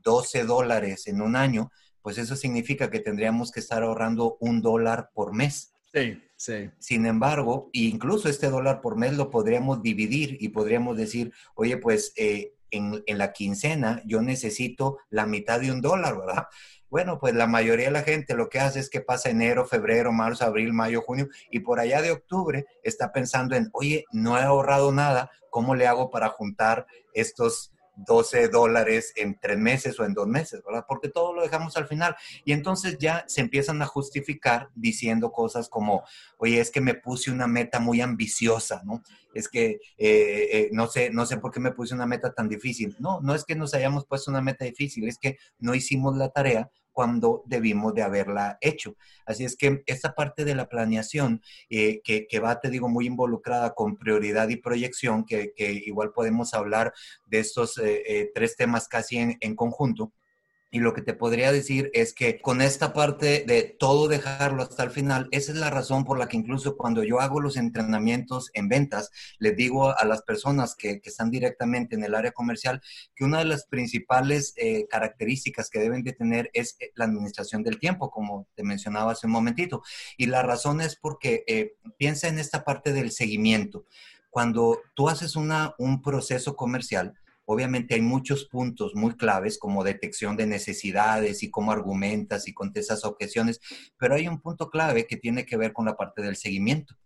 [0.03, 1.71] 12 dólares en un año,
[2.07, 5.73] pues eso significa que tendríamos que estar ahorrando un dólar por mes.
[5.93, 6.69] Sí, sí.
[6.79, 12.13] Sin embargo, incluso este dólar por mes lo podríamos dividir y podríamos decir, oye, pues
[12.15, 16.47] eh, en, en, la quincena yo necesito la mitad de un dólar, ¿verdad?
[16.89, 20.13] Bueno, pues la mayoría de la gente lo que hace es que pasa enero, febrero,
[20.13, 24.43] marzo, abril, mayo, junio y por allá de octubre está pensando en, oye, no he
[24.43, 30.13] ahorrado nada, ¿cómo le hago para juntar estos 12 dólares en tres meses o en
[30.13, 30.85] dos meses, ¿verdad?
[30.87, 32.15] Porque todo lo dejamos al final.
[32.45, 36.03] Y entonces ya se empiezan a justificar diciendo cosas como,
[36.37, 39.03] oye, es que me puse una meta muy ambiciosa, ¿no?
[39.33, 42.47] Es que eh, eh, no, sé, no sé por qué me puse una meta tan
[42.47, 42.95] difícil.
[42.99, 46.29] No, no es que nos hayamos puesto una meta difícil, es que no hicimos la
[46.29, 48.95] tarea cuando debimos de haberla hecho.
[49.23, 53.75] Así es que esta parte de la planeación, eh, que, va, te digo, muy involucrada
[53.75, 55.53] con prioridad y proyección, que,
[55.85, 56.91] igual podemos hablar
[57.27, 60.11] de estos eh, eh, tres temas casi en conjunto,
[60.69, 64.83] y lo que te podría decir es que con esta parte de todo dejarlo hasta
[64.83, 68.49] el final, esa es la razón por la que incluso cuando yo hago los entrenamientos
[68.53, 72.81] en ventas, les digo a las personas que, están directamente en el área comercial
[73.15, 77.63] que una de las principales eh, características que deben de tener es eh, la administración
[77.63, 79.83] del tiempo, como te mencionaba hace un momentito.
[80.17, 83.85] Y la razón es porque eh, piensa en esta parte del seguimiento.
[84.29, 87.13] Cuando tú haces una, un proceso comercial,
[87.49, 93.05] Obviamente hay muchos puntos muy claves como detección de necesidades y cómo argumentas y contestas
[93.05, 93.61] objeciones,
[93.97, 96.97] pero hay un punto clave que tiene que ver con la parte del seguimiento.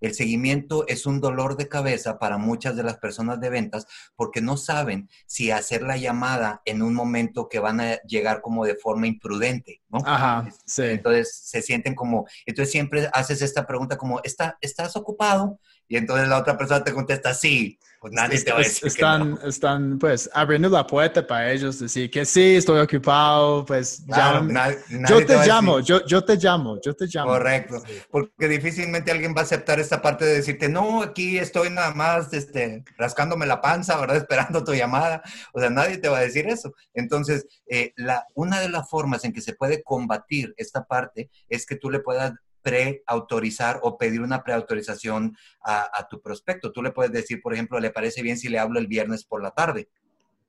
[0.00, 3.86] El seguimiento es un dolor de cabeza para muchas de las personas de ventas
[4.16, 8.64] porque no saben si hacer la llamada en un momento que van a llegar como
[8.64, 10.00] de forma imprudente, ¿no?
[10.04, 10.82] Ajá, sí.
[10.84, 15.58] Entonces se sienten como, entonces siempre haces esta pregunta como, ¿Está, ¿estás ocupado?
[15.88, 19.36] Y entonces la otra persona te contesta, sí, pues nadie te va a decir están,
[19.36, 19.48] que no.
[19.48, 25.46] Están, pues, abriendo la puerta para ellos, decir que sí, estoy ocupado, pues, yo te
[25.46, 27.32] llamo, yo, yo te llamo, yo te llamo.
[27.32, 31.92] Correcto, porque difícilmente alguien va a aceptar esta parte de decirte, no, aquí estoy nada
[31.92, 34.16] más, este, rascándome la panza, ¿verdad?
[34.30, 35.22] Esperando tu llamada.
[35.52, 36.72] O sea, nadie te va a decir eso.
[36.94, 41.66] Entonces, eh, la, una de las formas en que se puede combatir esta parte es
[41.66, 46.72] que tú le puedas preautorizar o pedir una preautorización a, tu prospecto.
[46.72, 49.42] Tú le puedes decir, por ejemplo, le parece bien si le hablo el viernes por
[49.42, 49.88] la tarde.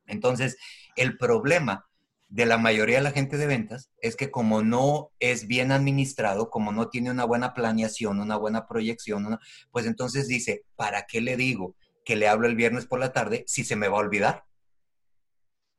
[0.07, 0.57] Entonces,
[0.95, 1.85] el problema
[2.27, 6.49] de la mayoría de la gente de ventas es que como no es bien administrado,
[6.49, 9.37] como no tiene una buena planeación, una buena proyección,
[9.71, 13.43] pues entonces dice, ¿para qué le digo que le hablo el viernes por la tarde
[13.47, 14.45] si se me va a olvidar?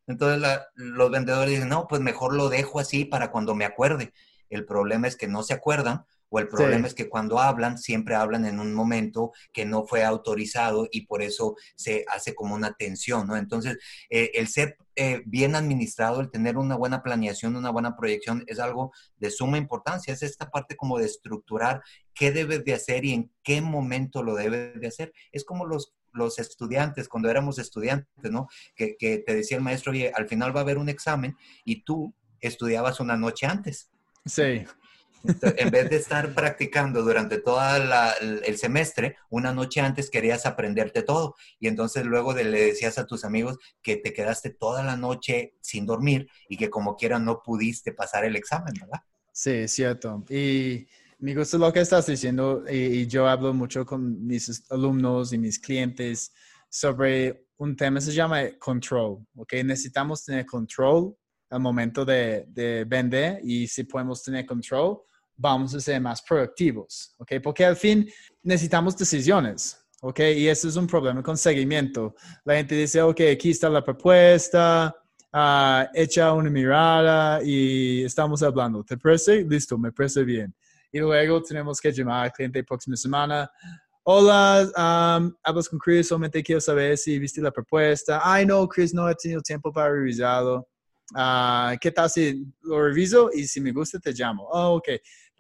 [0.07, 4.13] Entonces los vendedores dicen, no, pues mejor lo dejo así para cuando me acuerde.
[4.51, 8.15] El problema es que no se acuerdan o el problema es que cuando hablan, siempre
[8.15, 12.73] hablan en un momento que no fue autorizado y por eso se hace como una
[12.73, 13.37] tensión, ¿no?
[13.37, 13.77] Entonces,
[14.09, 18.61] eh, el ser eh, bien administrado, el tener una buena planeación, una buena proyección, es
[18.61, 20.15] algo de suma importancia.
[20.15, 21.83] Es esta parte como de estructurar
[22.15, 25.13] qué debes de hacer y en qué momento lo debes de hacer.
[25.33, 28.49] Es como los los estudiantes, cuando éramos estudiantes, ¿no?
[28.75, 31.85] Que, que te decía el maestro, oye, al final va a haber un examen y
[31.85, 33.91] tú estudiabas una noche antes.
[34.25, 34.65] Sí
[35.57, 37.61] en vez de estar practicando durante todo
[38.21, 43.25] el semestre, una noche antes querías aprenderte todo y entonces luego le decías a tus
[43.25, 47.93] amigos que te quedaste toda la noche sin dormir y que como quiera no pudiste
[47.93, 49.01] pasar el examen, ¿verdad?
[49.33, 50.25] Sí, cierto.
[50.29, 50.87] Y
[51.23, 55.57] me gusta lo que estás diciendo y, yo hablo mucho con mis alumnos y mis
[55.57, 56.33] clientes
[56.69, 59.53] sobre un tema que se llama control, ¿ok?
[59.65, 61.15] Necesitamos tener control
[61.49, 64.99] al momento de, de, vender y si podemos tener control,
[65.37, 67.35] vamos a ser más productivos, ¿ok?
[67.41, 68.11] Porque al fin
[68.43, 70.19] necesitamos decisiones, ¿ok?
[70.37, 72.17] Y ese es un problema con seguimiento.
[72.45, 74.93] La gente dice, ok, aquí está la propuesta,
[75.33, 78.83] uh, echa una mirada y estamos hablando.
[78.83, 79.45] ¿Te parece?
[79.45, 80.53] Listo, me parece bien.
[80.93, 83.51] Y luego tenemos que llamar al cliente próxima semana.
[84.05, 88.21] Hola, um, hablas con Chris, solamente quiero saber si viste la propuesta.
[88.23, 90.69] Ay, no, Chris, no he tenido tiempo para revisarlo.
[91.15, 94.49] Uh, ¿Qué tal si lo reviso y si me gusta te llamo?
[94.51, 94.89] Oh, ok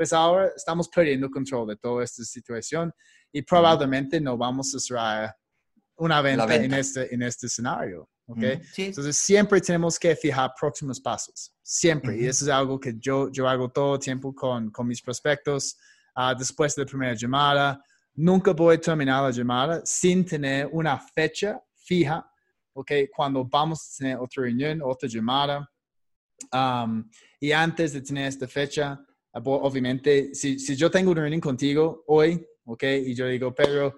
[0.02, 2.92] pues ahora estamos perdiendo control de toda esta situación
[3.32, 5.36] y probablemente no vamos a cerrar
[5.96, 8.08] una venta, En, este, en este escenario.
[8.26, 8.60] ¿okay?
[8.78, 12.18] Entonces, siempre tenemos que fijar próximos pasos, siempre.
[12.18, 15.77] Y eso es algo que yo, yo hago todo el tiempo con, con mis prospectos.
[16.16, 17.83] Uh, después de la primera llamada,
[18.14, 22.31] nunca voy a terminar la llamada sin tener una fecha fija,
[22.75, 22.92] ¿ok?
[23.14, 25.70] Cuando vamos a tener otra reunión, otra llamada.
[26.53, 27.09] Um,
[27.40, 29.01] y antes de tener esta fecha,
[29.35, 32.83] Ah, obviamente, si, si yo tengo una reunión contigo hoy, ¿ok?
[33.07, 33.96] Y yo digo, Pedro,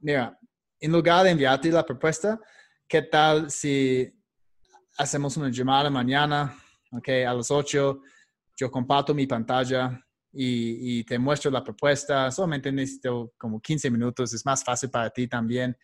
[0.00, 0.38] mira,
[0.80, 2.40] en lugar de enviarte la propuesta,
[2.86, 4.10] ¿qué tal si
[4.96, 6.56] hacemos una llamada mañana,
[6.92, 7.08] ¿ok?
[7.26, 8.00] A las 8,
[8.56, 10.00] yo comparto mi pantalla
[10.32, 12.30] y, y, te muestro la propuesta.
[12.30, 15.76] Solamente necesito como 15 minutos, es más fácil para ti también.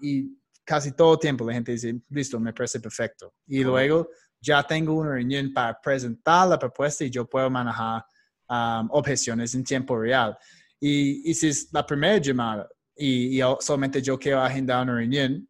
[0.00, 3.34] y casi todo el tiempo la gente dice, listo, me parece perfecto.
[3.46, 4.08] Y luego
[4.40, 8.04] ya tengo una reunión para presentar la propuesta y yo puedo manejar
[8.48, 10.36] um, objeciones en tiempo real.
[10.78, 15.48] Y, y, si es la primera llamada y, solamente yo quiero agendar una reunión,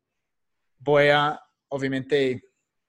[0.78, 1.38] voy a
[1.68, 2.42] obviamente,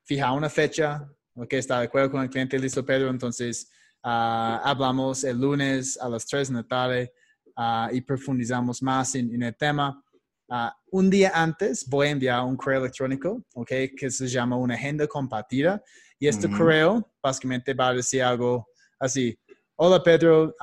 [0.03, 1.07] fija una fecha,
[1.39, 3.71] ok, está de acuerdo con el cliente, listo, Pedro, entonces
[4.03, 7.13] ah, hablamos el lunes a las 3 de la tarde
[7.55, 10.03] ah, y profundizamos más en, el tema.
[10.49, 14.75] Ah, un día antes voy a enviar un correo electrónico, ok, que se llama una
[14.75, 15.81] agenda compartida.
[16.21, 18.67] Y este correo básicamente va a decir algo
[18.99, 19.39] así.
[19.77, 20.53] Hola Pedro,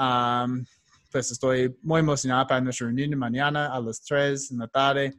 [1.11, 5.15] pues estoy muy emocionado para nuestra reunión mañana a las 3 de la tarde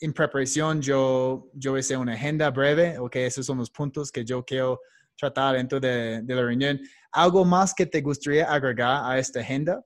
[0.00, 4.44] en preparación yo, yo hice una agenda breve, ok, esos son los puntos que yo
[4.44, 4.80] quiero
[5.16, 6.80] tratar dentro de, la reunión.
[7.12, 9.82] ¿Algo más que te gustaría agregar a esta agenda?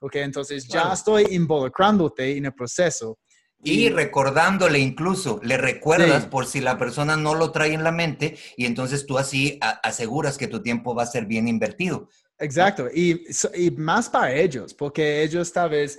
[0.00, 3.18] Ok, entonces ya estoy involucrándote en el proceso.
[3.60, 8.38] Y, recordándole incluso, le recuerdas por si la persona no lo trae en la mente
[8.56, 12.08] y entonces tú así aseguras que tu tiempo va a ser bien invertido.
[12.38, 15.98] Exacto, y, y más para ellos, porque ellos tal vez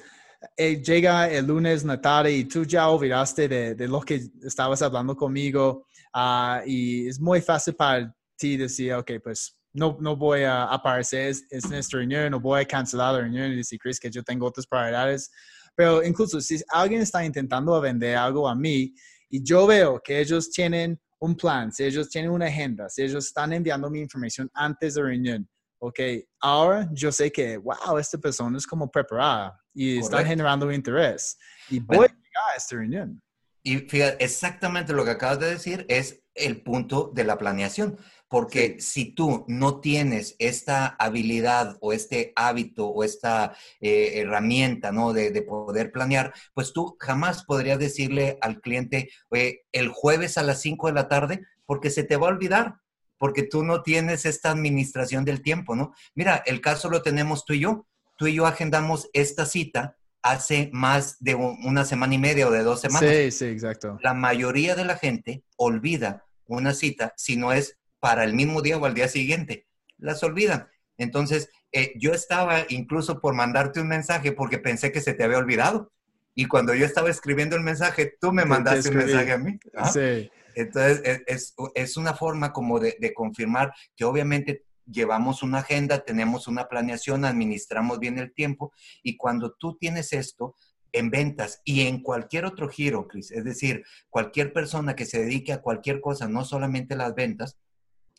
[0.56, 4.82] eh, llega el lunes en la tarde y tú ya olvidaste de, lo que estabas
[4.82, 10.44] hablando conmigo uh, y es muy fácil para ti decir, ok, pues no, no voy
[10.44, 14.10] a aparecer en esta reunión, no voy a cancelar la reunión y decir, Chris, que
[14.10, 15.30] yo tengo otras prioridades.
[15.76, 18.94] Pero incluso si alguien está intentando vender algo a mí
[19.30, 23.26] y yo veo que ellos tienen un plan, si ellos tienen una agenda, si ellos
[23.26, 25.50] están enviando mi información antes de la reunión,
[25.80, 26.00] ok,
[26.40, 31.38] ahora yo sé que, wow, esta persona es como preparada y está generando interés.
[31.70, 33.22] Y voy a llegar a esta reunión.
[33.64, 37.98] Y fíjate, exactamente lo que acabas de decir es el punto de la planeación.
[38.28, 45.14] Porque si tú no tienes esta habilidad o este hábito o esta eh, herramienta, ¿no?
[45.14, 50.44] De, de, poder planear, pues tú jamás podrías decirle al cliente, oye, el jueves a
[50.44, 52.76] las 5 de la tarde, porque se te va a olvidar
[53.20, 55.94] porque tú no tienes esta administración del tiempo, ¿no?
[56.16, 57.86] Mira, el caso lo tenemos tú y yo.
[58.20, 62.64] Tú y yo agendamos esta cita hace más de una semana y media o de
[62.64, 63.10] dos semanas.
[63.10, 63.98] Sí, sí, exacto.
[64.02, 68.78] La mayoría de la gente olvida una cita si no es para el mismo día
[68.78, 69.68] o al día siguiente.
[69.98, 70.68] Las olvidan.
[70.98, 75.38] Entonces, eh, yo estaba incluso por mandarte un mensaje porque pensé que se te había
[75.38, 75.94] olvidado.
[76.36, 79.58] Y cuando yo estaba escribiendo el mensaje, tú me mandaste un mensaje a mí.
[79.76, 79.90] ¿ah?
[79.94, 80.30] Sí.
[80.56, 86.48] Entonces, es, es, una forma como de, de, confirmar que obviamente llevamos una agenda, tenemos
[86.48, 88.72] una planeación, administramos bien el tiempo
[89.04, 90.56] y cuando tú tienes esto
[90.92, 95.54] en ventas y en cualquier otro giro, Chris, es decir, cualquier persona que se dedique
[95.54, 97.58] a cualquier cosa, no solamente las ventas,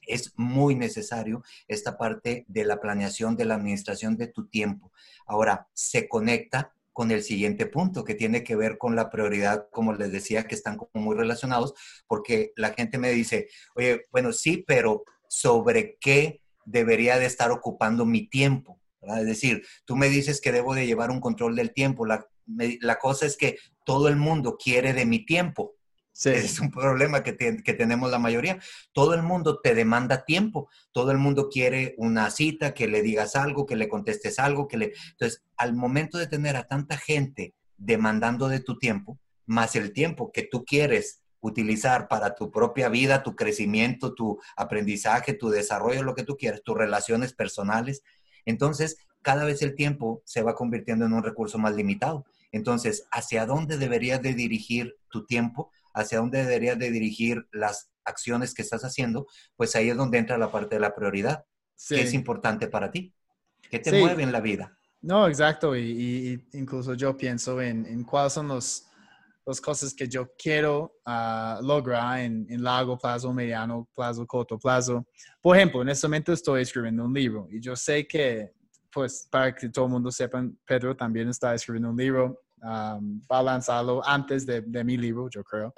[0.06, 4.92] es muy necesario esta parte de la planeación, de la administración de tu tiempo.
[5.26, 9.92] Ahora, se conecta con el siguiente punto que tiene que ver con la prioridad, como
[9.92, 11.74] les decía, que están como muy relacionados,
[12.06, 18.04] porque la gente me dice, oye, bueno, sí, pero ¿sobre qué debería de estar ocupando
[18.04, 18.80] mi tiempo?
[19.02, 22.06] Es decir, tú me dices que debo de llevar un control del tiempo.
[22.06, 25.74] La, la cosa es que todo el mundo quiere de mi tiempo.
[26.24, 28.58] Es un problema que, que, tenemos la mayoría.
[28.92, 30.68] Todo el mundo te demanda tiempo.
[30.92, 34.76] Todo el mundo quiere una cita, que le digas algo, que le contestes algo, que
[34.76, 34.92] le...
[35.12, 40.30] Entonces, al momento de tener a tanta gente demandando de tu tiempo, más el tiempo
[40.30, 46.14] que tú quieres utilizar para tu propia vida, tu crecimiento, tu aprendizaje, tu desarrollo, lo
[46.14, 48.02] que tú quieres, tus relaciones personales,
[48.44, 52.24] entonces cada vez el tiempo se va convirtiendo en un recurso más limitado.
[52.52, 55.70] Entonces, ¿hacia dónde deberías de dirigir tu tiempo?
[55.94, 59.26] hacia dónde deberías de dirigir las acciones que estás haciendo,
[59.56, 61.44] pues ahí es donde entra la parte de la prioridad.
[61.88, 63.14] ¿Qué es importante para ti?
[63.70, 64.76] ¿Qué te mueve en la vida?
[65.00, 65.76] No, exacto.
[65.76, 68.86] Y, incluso yo pienso en, cuáles son los,
[69.50, 75.06] las cosas que yo quiero ah, lograr en, largo plazo, mediano plazo, corto plazo.
[75.42, 78.52] Por ejemplo, en este momento estoy escribiendo un libro y yo sé que,
[78.92, 83.38] pues, para que todo el mundo sepa, Pedro también está escribiendo un libro um, va
[83.40, 85.74] a lanzarlo antes de, de, mi libro, yo creo.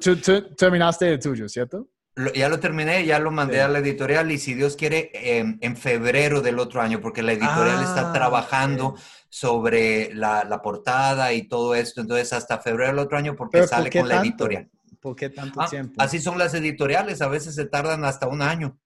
[0.00, 0.16] ¿Tú,
[0.56, 1.88] terminaste el tuyo, ¿cierto?
[2.34, 6.40] ya lo terminé, ya lo mandé a la editorial y si Dios quiere, en febrero
[6.40, 8.96] del otro año, porque la editorial está ah, trabajando
[9.28, 13.90] sobre la, la, portada y todo esto, entonces hasta febrero del otro año porque sale
[13.90, 14.70] con la editorial.
[15.00, 15.94] ¿Por qué tanto ah, tiempo?
[15.98, 18.78] Así son las editoriales, a veces se tardan hasta un año.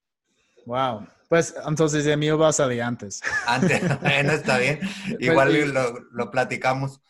[0.66, 1.07] Wow.
[1.28, 3.22] Pues entonces el mío va a salir antes.
[3.46, 4.81] Antes, bueno, está bien.
[4.81, 7.00] Pues, Igual lo, lo, platicamos.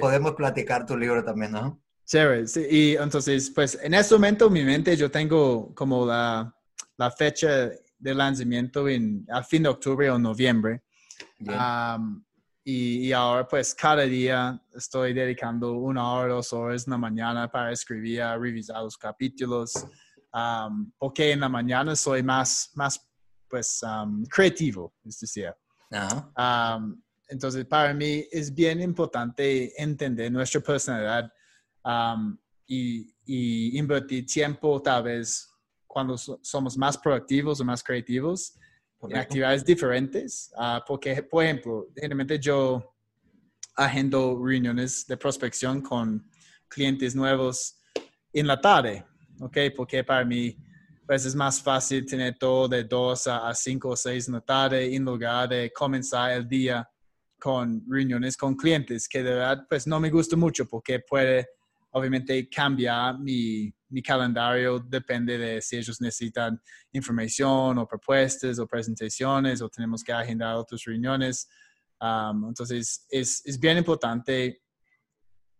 [0.00, 1.80] Podemos platicar tu libro también, ¿no?
[2.04, 2.46] Chévere.
[2.46, 6.54] Sí, y entonces, pues en este momento en mi mente yo tengo como la,
[6.98, 10.82] la fecha de lanzamiento en, a fin de octubre o noviembre.
[12.64, 17.50] Y, y, ahora pues cada día estoy dedicando una hora, dos horas en la mañana
[17.50, 19.86] para escribir, revisar los capítulos.
[20.98, 23.06] porque en la mañana soy más, más
[23.48, 23.82] pues,
[24.30, 25.52] creativo, es decir.
[27.28, 31.30] entonces, para mí es bien importante entender nuestra personalidad
[32.66, 35.50] y, y invertir tiempo tal vez
[35.86, 38.54] cuando somos más proactivos o más creativos
[39.08, 40.52] en actividades diferentes.
[40.56, 42.94] Ah, porque, por ejemplo, generalmente yo
[43.76, 46.28] agendo reuniones de prospección con
[46.68, 47.80] clientes nuevos
[48.32, 49.04] en la tarde,
[49.40, 49.58] ¿ok?
[49.76, 50.56] Porque para mí
[51.06, 54.94] pues es más fácil tener todo de 2 a 5 o 6 en la tarde
[54.94, 56.88] en lugar de comenzar el día
[57.38, 61.46] con reuniones con clientes, que de verdad pues no me gusta mucho porque puede
[61.94, 66.60] obviamente cambiar mi, mi calendario, depende de si ellos necesitan
[66.92, 71.48] información o propuestas o presentaciones o tenemos que agendar otras reuniones.
[72.00, 74.60] Um, entonces es, es bien importante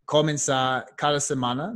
[0.04, 1.72] comenzar cada semana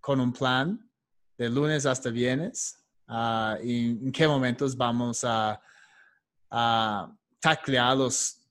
[0.00, 0.90] con un plan
[1.36, 5.60] de lunes hasta viernes uh, y en qué momentos vamos a,
[6.50, 8.41] a taclear los,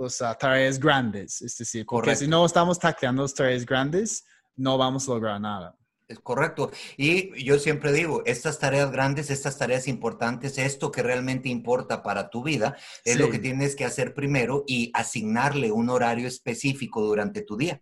[0.00, 1.42] los uh, tareas grandes.
[1.42, 4.24] Es decir, porque si no estamos tacleando los tareas grandes,
[4.56, 5.76] no vamos a lograr nada.
[6.08, 6.72] Es correcto.
[6.96, 12.30] Y yo siempre digo, estas tareas grandes, estas tareas importantes, esto que realmente importa para
[12.30, 17.42] tu vida, es lo que tienes que hacer primero y asignarle un horario específico durante
[17.42, 17.80] tu día.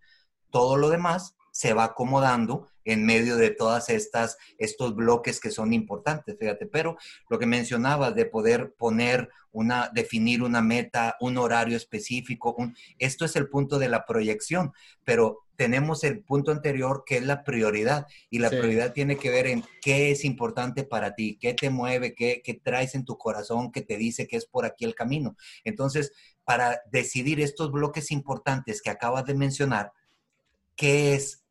[0.51, 5.73] Todo lo demás se va acomodando en medio de todas estas, estos bloques que son
[5.73, 6.97] importantes, fíjate, pero
[7.29, 12.57] lo que mencionabas de poder poner una, definir una meta, un horario específico,
[13.01, 17.43] esto es el punto de la proyección, pero tenemos el punto anterior que es la
[17.43, 21.71] prioridad y la prioridad tiene que ver en qué es importante para ti, qué te
[21.71, 24.95] mueve, qué, qué traes en tu corazón que te dice que es por aquí el
[24.95, 25.37] camino.
[25.65, 26.13] Entonces,
[26.45, 29.91] para decidir estos bloques importantes que acabas de mencionar,
[30.77, 31.43] ¿qué es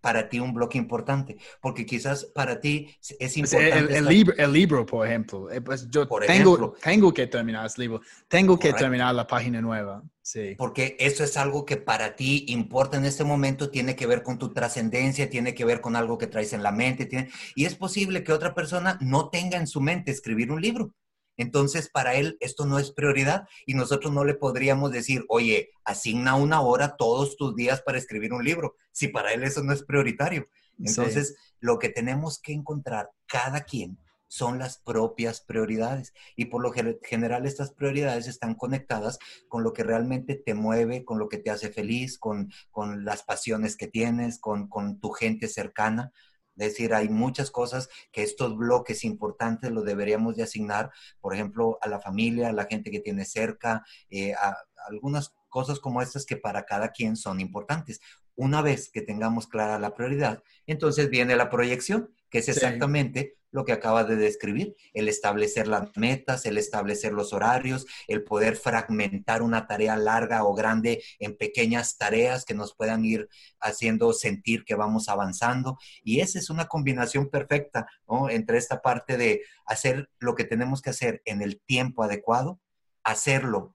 [0.00, 3.96] para ti un bloque importante, porque quizás para ti es pues, importante.
[3.96, 8.00] el, libro, el libro, por ejemplo, eh, pues yo tengo, tengo que terminar ese libro,
[8.28, 10.02] tengo que terminar la página nueva.
[10.22, 10.54] Sí.
[10.56, 14.38] Porque eso es algo que para ti importa en este momento, tiene que ver con
[14.38, 17.74] tu trascendencia, tiene que ver con algo que traes en la mente, tiene, y es
[17.74, 20.92] posible que otra persona no tenga en su mente escribir un libro.
[21.40, 26.34] Entonces, para él esto no es prioridad y nosotros no le podríamos decir, oye, asigna
[26.34, 29.82] una hora todos tus días para escribir un libro, si para él eso no es
[29.82, 30.48] prioritario.
[30.78, 36.12] Entonces, lo que tenemos que encontrar cada quien son las propias prioridades.
[36.36, 36.72] Y por lo
[37.02, 39.18] general estas prioridades están conectadas
[39.48, 43.22] con lo que realmente te mueve, con lo que te hace feliz, con, con las
[43.22, 46.12] pasiones que tienes, con, con tu gente cercana.
[46.56, 50.90] Es decir, hay muchas cosas que estos bloques importantes los deberíamos de asignar,
[51.20, 54.56] por ejemplo, a la familia, a la gente que tiene cerca, eh, a,
[54.88, 58.00] algunas cosas como estas que para cada quien son importantes.
[58.36, 63.64] Una vez que tengamos clara la prioridad, entonces viene la proyección, que es exactamente lo
[63.64, 69.42] que acaba de describir, el establecer las metas, el establecer los horarios, el poder fragmentar
[69.42, 73.28] una tarea larga o grande en pequeñas tareas que nos puedan ir
[73.58, 75.78] haciendo sentir que vamos avanzando.
[76.02, 77.88] Y esa es una combinación perfecta
[78.30, 82.60] entre esta parte de hacer lo que tenemos que hacer en el tiempo adecuado,
[83.02, 83.74] hacerlo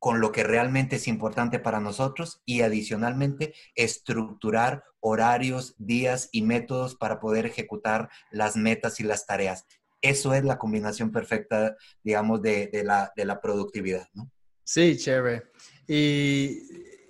[0.00, 6.96] con lo que realmente es importante para nosotros y adicionalmente estructurar horarios, días y métodos
[6.96, 9.66] para poder ejecutar las metas y las tareas.
[10.00, 14.30] Eso es la combinación perfecta, digamos, de, la, productividad, ¿no?
[14.64, 15.50] Sí, chévere.
[15.86, 16.62] Y,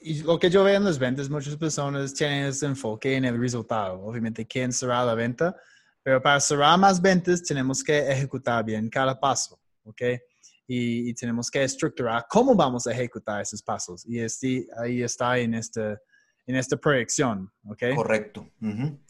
[0.03, 3.41] y, lo que yo veo en las ventas, muchas personas tienen ese enfoque en el
[3.41, 4.01] resultado.
[4.03, 5.55] Obviamente quieren cerrar la venta,
[6.03, 10.03] pero para cerrar más ventas tenemos que ejecutar bien cada paso, ¿ok?
[10.73, 14.07] Y, tenemos que estructurar cómo vamos a ejecutar esos pasos.
[14.07, 15.99] Y este, ahí está en, este,
[16.47, 17.97] en esta proyección, ¿ok?
[17.97, 18.49] Correcto,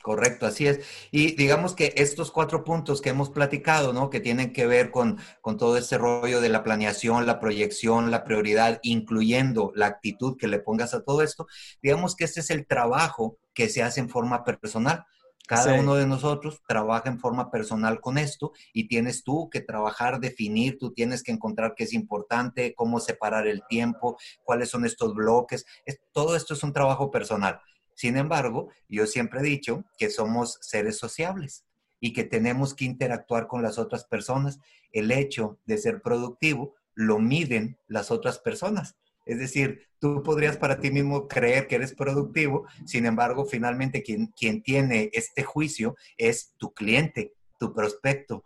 [0.02, 0.80] correcto, así es.
[1.10, 4.08] Y digamos que estos cuatro puntos que hemos platicado, ¿no?
[4.08, 8.24] Que tienen que ver con, con todo este rollo de la planeación, la proyección, la
[8.24, 11.46] prioridad, incluyendo la actitud que le pongas a todo esto,
[11.82, 15.04] digamos que este es el trabajo que se hace en forma personal.
[15.46, 20.20] Cada uno de nosotros trabaja en forma personal con esto y tienes tú que trabajar,
[20.20, 25.12] definir, tú tienes que encontrar qué es importante, cómo separar el tiempo, cuáles son estos
[25.12, 25.66] bloques.
[26.12, 27.60] todo esto es un trabajo personal.
[27.94, 31.64] Sin embargo, yo siempre he dicho que somos seres sociables
[32.00, 34.58] y que tenemos que interactuar con las otras personas.
[34.92, 38.96] El hecho de ser productivo lo miden las otras personas.
[39.30, 44.26] Es decir, tú podrías para ti mismo creer que eres productivo, sin embargo, finalmente quien,
[44.28, 48.42] quien tiene este juicio es tu cliente, tu prospecto,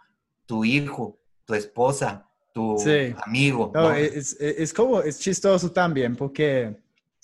[0.46, 2.76] tu hijo, tu esposa, tu
[3.24, 3.72] amigo.
[3.96, 6.76] es, como, es chistoso también porque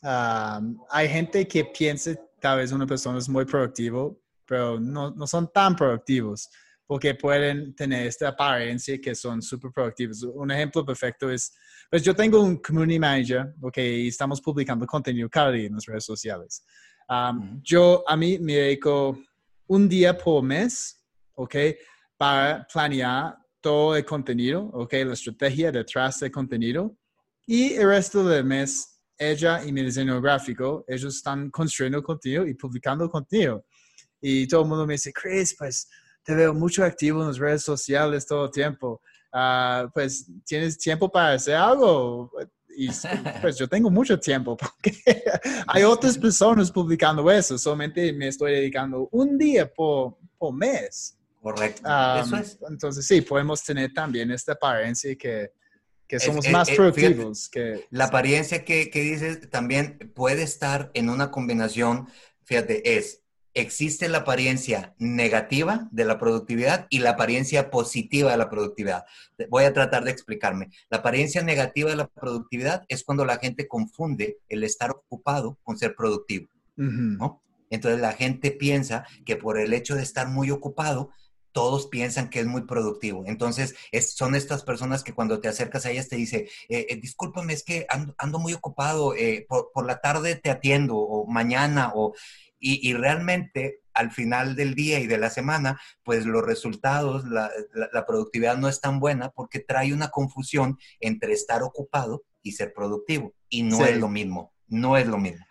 [0.03, 5.53] hay gente que piensa tal vez una persona es muy productivo, pero no, no son
[5.53, 6.49] tan productivos
[6.87, 10.25] porque pueden tener esta apariencia que son súper productivos.
[10.25, 11.55] Un ejemplo perfecto es
[11.91, 15.87] pues yo tengo un community manager, ok, y estamos publicando contenido cada día en las
[15.87, 16.65] redes sociales.
[17.09, 19.19] Um, yo, a mí me dedico
[19.67, 21.57] un día por mes, ¿ok?
[22.17, 24.93] Para planear todo el contenido, ¿ok?
[25.05, 26.97] La estrategia detrás del contenido.
[27.45, 32.55] Y el resto del mes, ella y mi diseño gráfico, ellos están construyendo contenido y
[32.55, 33.67] publicando contenido.
[34.21, 35.89] Y todo el mundo me dice, Chris, pues
[36.23, 39.03] te veo mucho activo en las redes sociales todo el tiempo.
[39.33, 42.31] Ah, pues, ¿tienes tiempo para hacer algo?
[42.77, 42.89] Y
[43.41, 44.95] pues yo tengo mucho tiempo porque
[45.67, 51.17] hay otras personas publicando eso, solamente me estoy dedicando un día por, por mes.
[51.43, 51.83] Correcto.
[52.23, 52.59] eso es.
[52.69, 55.53] Entonces sí, podemos tener también esta apariencia que,
[56.07, 57.49] que somos más productivos.
[57.49, 62.09] que, la apariencia que, que dices también puede estar en una combinación,
[62.45, 63.20] fíjate, es
[63.55, 69.05] existe la apariencia negativa de la productividad y la apariencia positiva de la productividad.
[69.49, 70.71] Voy a tratar de explicarme.
[70.89, 75.79] La apariencia negativa de la productividad es cuando la gente confunde el estar ocupado con
[75.79, 77.43] ser productivo, ¿no?
[77.71, 81.11] Entonces la gente piensa que por el hecho de estar muy ocupado,
[81.53, 83.25] todos piensan que es muy productivo.
[83.27, 83.75] Entonces,
[84.15, 87.65] son estas personas que cuando te acercas a ellas te dice, eh, eh, discúlpame, es
[87.65, 87.87] que
[88.19, 92.15] ando, muy ocupado, eh, por, por, la tarde te atiendo, o mañana, o...
[92.61, 97.51] Y, realmente al final del día y de la semana, pues los resultados, la,
[98.07, 103.35] productividad no es tan buena porque trae una confusión entre estar ocupado y ser productivo.
[103.49, 105.45] Y no es lo mismo, no es lo mismo.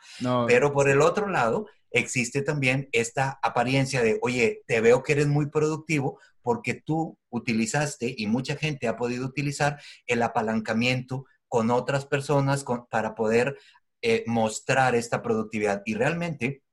[0.48, 5.28] Pero por el otro lado, existe también esta apariencia de, oye, te veo que eres
[5.28, 12.06] muy productivo porque tú utilizaste y mucha gente ha podido utilizar el apalancamiento con otras
[12.06, 13.58] personas para poder
[14.02, 15.82] eh, mostrar esta productividad.
[15.86, 16.64] Y realmente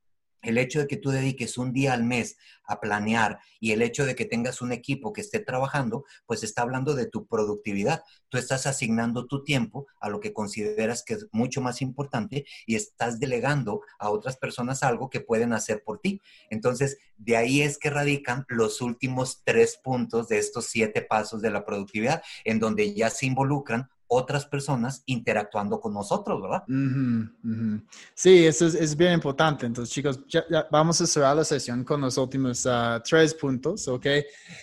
[0.47, 4.05] el hecho de que tú dediques un día al mes a planear y el hecho
[4.05, 8.03] de que tengas un equipo que esté trabajando, pues está hablando de tu productividad.
[8.29, 12.75] Tú estás asignando tu tiempo a lo que consideras que es mucho más importante y
[12.75, 16.21] estás delegando a otras personas algo que pueden hacer por ti.
[16.51, 21.51] Entonces, de ahí es que radican los últimos tres puntos de estos siete pasos de
[21.51, 26.63] la productividad, en donde ya se involucran otras personas interactuando con nosotros, ¿verdad?
[28.15, 29.67] Sí, eso es, bien importante.
[29.67, 34.07] Entonces, chicos, ya, vamos a cerrar la sesión con los últimos ah, tres puntos, ¿ok?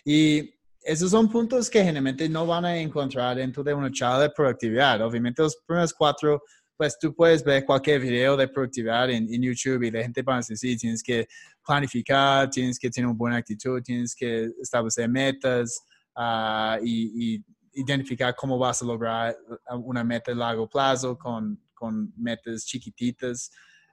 [0.05, 4.29] Y esos son puntos que generalmente no van a encontrar dentro de una charla de
[4.29, 5.01] productividad.
[5.01, 6.41] Obviamente, los primeros cuatro,
[6.77, 10.37] pues tú puedes ver cualquier video de productividad en, YouTube y la gente va a
[10.37, 11.27] decir, sí, tienes que
[11.65, 15.81] planificar, tienes que tener una buena actitud, tienes que establecer metas
[16.15, 17.43] ah, y, y
[17.73, 19.35] identificar cómo vas a lograr
[19.83, 23.49] una meta a largo plazo con, con metas chiquititas.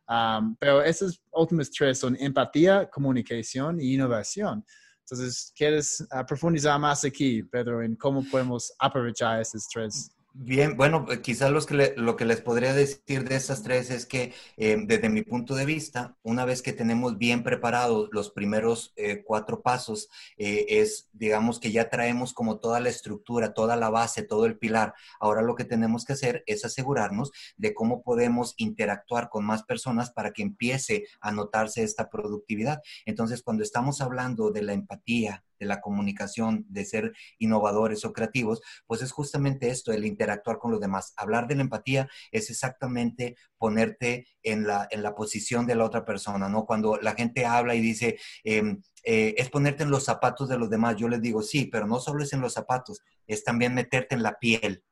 [0.08, 4.64] Um, pero esos últimos tres son empatía, comunicación y innovación.
[5.00, 10.10] Entonces, ¿quieres profundizar más aquí, Pedro, en cómo podemos aprovechar esos tres?
[10.32, 14.06] Bien, bueno, eh, quizás los que lo que les podría decir de estas tres es
[14.06, 18.92] que eh, desde mi punto de vista, una vez que tenemos bien preparados los primeros
[18.96, 24.22] eh, cuatro pasos, es, digamos que ya traemos como toda la estructura, toda la base,
[24.22, 24.94] todo el pilar.
[25.18, 30.10] Ahora lo que tenemos que hacer es asegurarnos de cómo podemos interactuar con más personas
[30.10, 32.80] para que empiece a notarse esta productividad.
[33.04, 38.60] Entonces, cuando estamos hablando de la empatía, de la comunicación, de ser innovadores o creativos,
[38.86, 41.12] pues es justamente esto, el interactuar con los demás.
[41.16, 46.04] Hablar de la empatía es exactamente ponerte en la, en la posición de la otra
[46.04, 46.64] persona, ¿no?
[46.64, 50.70] Cuando la gente habla y dice, em, eh, es ponerte en los zapatos de los
[50.70, 54.14] demás, yo les digo, sí, pero no solo es en los zapatos, es también meterte
[54.14, 54.82] en la piel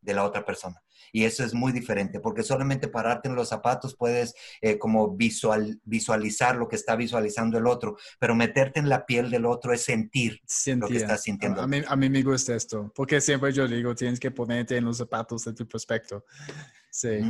[0.00, 0.82] de la otra persona.
[1.12, 5.80] Y eso es muy diferente, porque solamente pararte en los zapatos puedes eh, como visual,
[5.84, 9.82] visualizar lo que está visualizando el otro, pero meterte en la piel del otro es
[9.82, 10.40] sentir
[10.76, 11.62] lo que estás sintiendo.
[11.62, 14.84] A mí, a mí me gusta esto, porque siempre yo digo, tienes que ponerte en
[14.84, 16.24] los zapatos de tu prospecto.
[16.90, 17.20] Sí.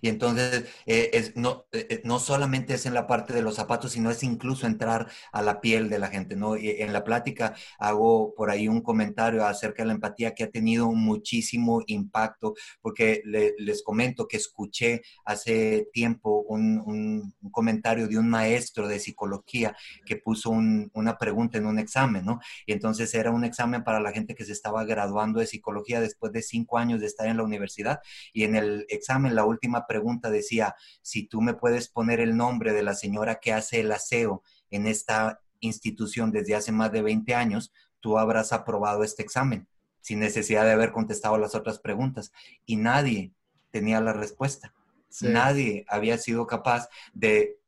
[0.00, 3.56] Y entonces, eh, es, no, eh, eh, no solamente es en la parte de los
[3.56, 6.56] zapatos, sino es incluso entrar a la piel de la gente, ¿no?
[6.56, 10.50] Y en la plática hago por ahí un comentario acerca de la empatía que ha
[10.50, 18.28] tenido muchísimo impacto, porque les comento que escuché hace tiempo un, un, comentario de un
[18.28, 19.76] maestro de psicología
[20.06, 22.40] que puso una pregunta en un examen, ¿no?
[22.66, 26.32] Y entonces era un examen para la gente que se estaba graduando de psicología después
[26.32, 28.00] de cinco años de estar en la universidad.
[28.32, 32.72] Y en el examen, la última pregunta decía, si tú me puedes poner el nombre
[32.72, 37.34] de la señora que hace el aseo en esta institución desde hace más de 20
[37.34, 39.66] años, tú habrás aprobado este examen
[40.00, 42.32] sin necesidad de haber contestado las otras preguntas.
[42.66, 43.32] Y nadie
[43.72, 44.74] tenía la respuesta.
[45.22, 47.58] Nadie había sido capaz de,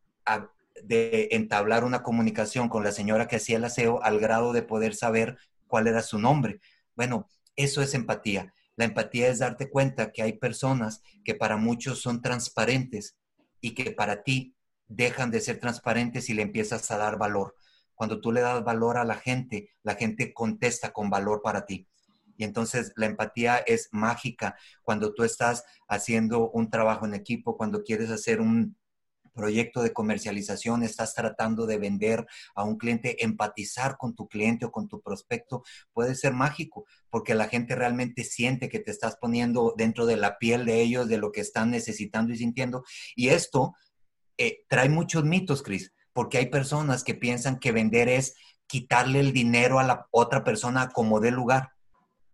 [0.84, 4.94] de entablar una comunicación con la señora que hacía el aseo al grado de poder
[4.94, 6.60] saber cuál era su nombre.
[6.94, 8.54] Bueno, eso es empatía.
[8.76, 13.16] La empatía es darte cuenta que hay personas que para muchos son transparentes
[13.60, 14.56] y que para ti
[14.88, 17.54] dejan de ser transparentes y le empiezas a dar valor.
[17.94, 21.88] Cuando tú le das valor a la gente, la gente contesta con valor para ti.
[22.36, 27.82] Y entonces la empatía es mágica cuando tú estás haciendo un trabajo en equipo, cuando
[27.82, 28.76] quieres hacer un
[29.32, 34.72] proyecto de comercialización, estás tratando de vender a un cliente, empatizar con tu cliente o
[34.72, 35.62] con tu prospecto,
[35.92, 40.38] puede ser mágico, porque la gente realmente siente que te estás poniendo dentro de la
[40.38, 42.84] piel de ellos, de lo que están necesitando y sintiendo.
[43.16, 43.74] Y esto
[44.38, 48.34] eh, trae muchos mitos, Cris, porque hay personas que piensan que vender es
[48.66, 51.70] quitarle el dinero a la otra persona como de lugar.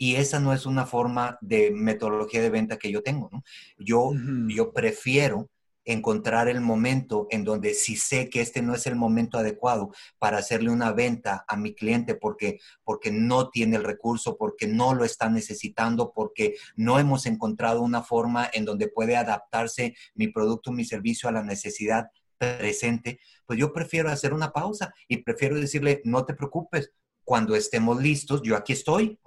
[0.01, 3.31] Y esa no es una forma de metodología de venta que yo tengo.
[3.77, 4.13] Yo,
[4.49, 5.51] yo prefiero
[5.93, 10.39] encontrar el momento en donde si sé que este no es el momento adecuado para
[10.39, 15.05] hacerle una venta a mi cliente porque, porque no tiene el recurso, porque no lo
[15.05, 20.85] está necesitando, porque no hemos encontrado una forma en donde puede adaptarse mi producto, mi
[20.85, 26.25] servicio a la necesidad presente, pues yo prefiero hacer una pausa y prefiero decirle, no
[26.25, 26.93] te preocupes,
[27.25, 29.19] cuando estemos listos, yo aquí estoy.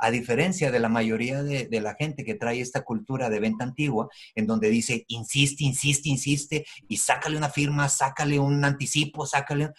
[0.00, 4.08] A diferencia de la mayoría de, la gente que trae esta cultura de venta antigua,
[4.34, 9.70] en donde dice, insiste, insiste, insiste, y sácale una firma, sácale un anticipo, sácale...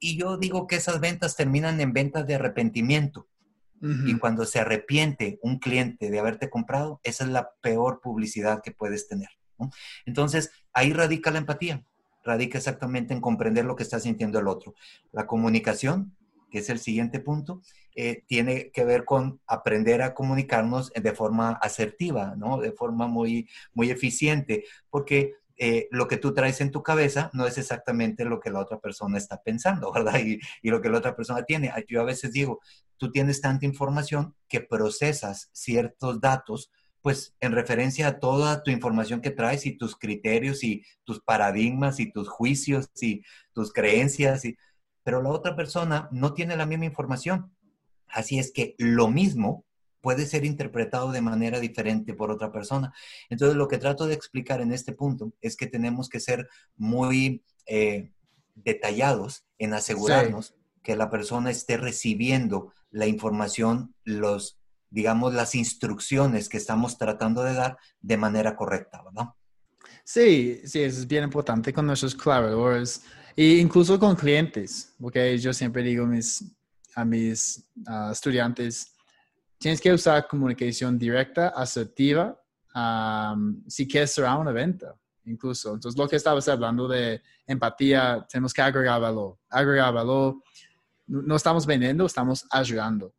[0.00, 3.26] Y yo digo que esas ventas terminan en ventas de arrepentimiento.
[3.80, 8.72] Y cuando se arrepiente un cliente de haberte comprado, esa es la peor publicidad que
[8.72, 9.28] puedes tener.
[10.04, 11.84] Entonces, ahí radica la empatía,
[12.24, 14.74] radica exactamente en comprender lo que está sintiendo el otro.
[15.12, 16.16] La comunicación,
[16.50, 17.62] que es el siguiente punto,
[18.00, 22.60] eh, tiene que ver con aprender a comunicarnos de forma asertiva, ¿no?
[22.60, 27.44] De forma muy, muy eficiente, porque eh, lo que tú traes en tu cabeza no
[27.44, 30.20] es exactamente lo que la otra persona está pensando, ¿verdad?
[30.20, 30.38] Y,
[30.70, 31.72] lo que la otra persona tiene.
[31.88, 32.60] Yo a veces digo,
[32.98, 36.70] tú tienes tanta información que procesas ciertos datos,
[37.02, 41.98] pues en referencia a toda tu información que traes y tus criterios y tus paradigmas
[41.98, 44.44] y tus juicios y tus creencias,
[45.02, 47.57] pero la otra persona no tiene la misma información.
[48.10, 49.64] Así es que lo mismo
[50.00, 52.92] puede ser interpretado de manera diferente por otra persona.
[53.28, 57.42] Entonces, lo que trato de explicar en este punto es que tenemos que ser muy
[57.66, 58.12] eh,
[58.54, 64.58] detallados en asegurarnos que la persona esté recibiendo la información, los,
[64.90, 69.30] digamos, las instrucciones que estamos tratando de dar de manera correcta, ¿verdad?
[70.04, 73.02] Sí, sí, eso es bien importante con nuestros colaboradores
[73.36, 76.42] e incluso con clientes, porque yo siempre digo mis,
[76.98, 77.64] a mis
[78.10, 78.92] estudiantes,
[79.56, 82.36] tienes que usar comunicación directa, asertiva,
[83.68, 85.74] si quieres cerrar una venta, incluso.
[85.74, 89.38] Entonces, lo que estabas hablando de empatía, tenemos que agregar valor.
[89.48, 90.42] Agregar valor,
[91.06, 93.14] no estamos vendiendo, estamos ayudando.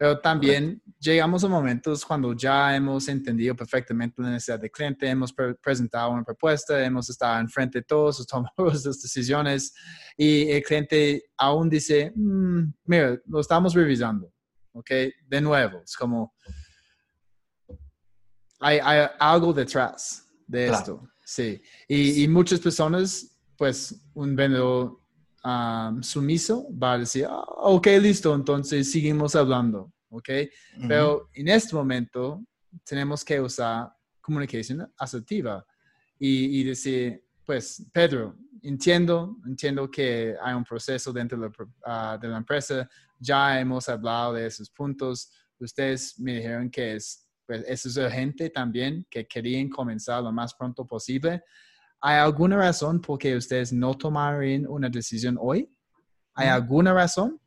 [0.00, 5.30] Pero también llegamos a momentos cuando ya hemos entendido perfectamente la necesidad del cliente, hemos
[5.60, 9.74] presentado una propuesta, hemos estado enfrente de todos, tomamos las decisiones
[10.16, 14.32] y el cliente aún dice, mm, mira, lo estamos revisando,
[14.72, 14.90] ¿ok?
[15.26, 16.32] De nuevo, es como,
[18.58, 18.78] hay,
[19.18, 21.60] algo detrás de esto, sí.
[21.86, 24.98] Y, muchas personas, pues, un vendedor
[26.02, 30.28] sumiso va a decir, ah, ok, listo, entonces seguimos hablando, ok.
[30.86, 32.42] Pero en este momento
[32.84, 35.64] tenemos que usar comunicación asertiva
[36.18, 41.52] y, decir, pues, Pedro, entiendo, entiendo que hay un proceso dentro de la,
[41.86, 42.88] ah, de la, empresa,
[43.18, 48.50] ya hemos hablado de esos puntos, ustedes me dijeron que es, pues, eso es urgente
[48.50, 51.42] también, que querían comenzar lo más pronto posible.
[52.00, 55.70] ¿Hay alguna razón por qué ustedes no tomaron una decisión hoy?
[56.34, 57.40] ¿Hay alguna razón?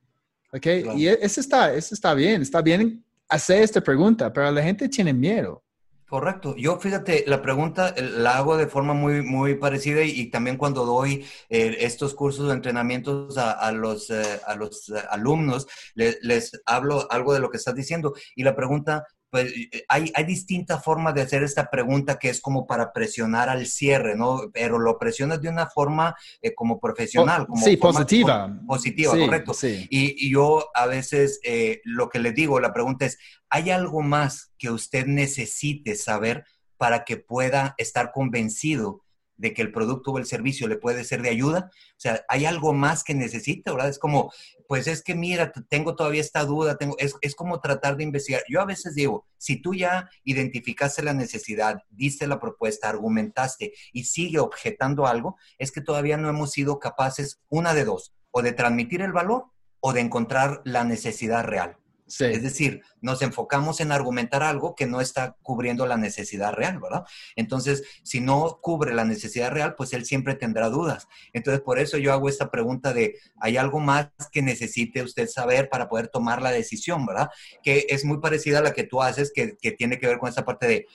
[0.51, 0.67] ¿Ok?
[0.95, 4.87] Y e, eso está, eso está bien, está bien hacer esta pregunta, pero la gente
[4.89, 5.63] tiene miedo.
[6.07, 6.55] Correcto.
[6.55, 10.85] Yo, fíjate, la pregunta eh, la hago de forma muy, muy parecida y, también cuando
[10.85, 17.11] doy eh, estos cursos de entrenamientos a, los, eh, a los alumnos, les, les, hablo
[17.11, 18.13] algo de lo que estás diciendo.
[18.35, 22.39] Y la pregunta pues eh, hay, hay distintas formas de hacer esta pregunta que es
[22.39, 24.51] como para presionar al cierre, ¿no?
[24.53, 27.47] Pero lo presionas de una forma eh, como profesional.
[27.47, 28.55] Como sí, positiva.
[28.67, 29.53] positiva, correcto.
[29.89, 33.17] Y, yo a veces eh, lo que le digo, la pregunta es,
[33.49, 36.45] ¿hay algo más que usted necesite saber
[36.77, 39.02] para que pueda estar convencido
[39.43, 41.69] de que el producto o el servicio le puede ser de ayuda.
[41.69, 43.89] O sea, hay algo más que necesita, ¿verdad?
[43.89, 44.31] Es como,
[44.69, 48.41] pues es que mira, tengo todavía esta duda, tengo, es, es como tratar de investigar.
[48.47, 54.05] Yo a veces digo, si tú ya identificaste la necesidad, diste la propuesta, argumentaste y
[54.05, 58.53] sigue objetando algo, es que todavía no hemos sido capaces, una de dos, o de
[58.53, 59.47] transmitir el valor
[59.81, 61.75] o de encontrar la necesidad real.
[62.07, 67.05] Es decir, nos enfocamos en argumentar algo que no está cubriendo la necesidad real, ¿verdad?
[67.35, 71.07] Entonces, si no cubre la necesidad real, pues él siempre tendrá dudas.
[71.31, 75.69] Entonces, por eso yo hago esta pregunta de, ¿hay algo más que necesite usted saber
[75.69, 77.29] para poder tomar la decisión, ¿verdad?
[77.63, 80.45] Que es muy parecida a la que tú haces, que, tiene que ver con esta
[80.45, 80.85] parte de,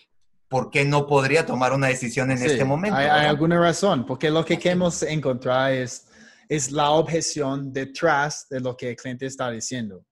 [0.48, 2.96] ¿por qué no podría tomar una decisión en este momento?
[2.96, 6.06] Hay, hay, alguna razón, porque lo que queremos encontrar es,
[6.48, 10.04] es la objeción detrás de lo que el cliente está diciendo.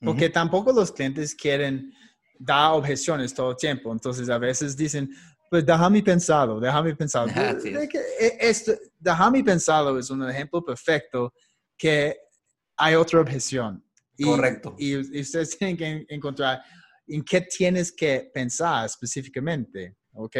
[0.00, 1.92] Porque tampoco los clientes quieren
[2.38, 3.92] dar objeciones todo el tiempo.
[3.92, 5.10] Entonces, a veces dicen,
[5.50, 7.32] pues déjame pensarlo, déjame pensarlo.
[7.34, 11.32] E, esto, déjame pensarlo es un ejemplo perfecto
[11.76, 12.16] que
[12.76, 13.82] hay otra objeción.
[14.22, 14.74] Correcto.
[14.78, 16.62] Y, ustedes tienen que encontrar
[17.06, 20.36] en qué tienes que pensar específicamente, ¿ok?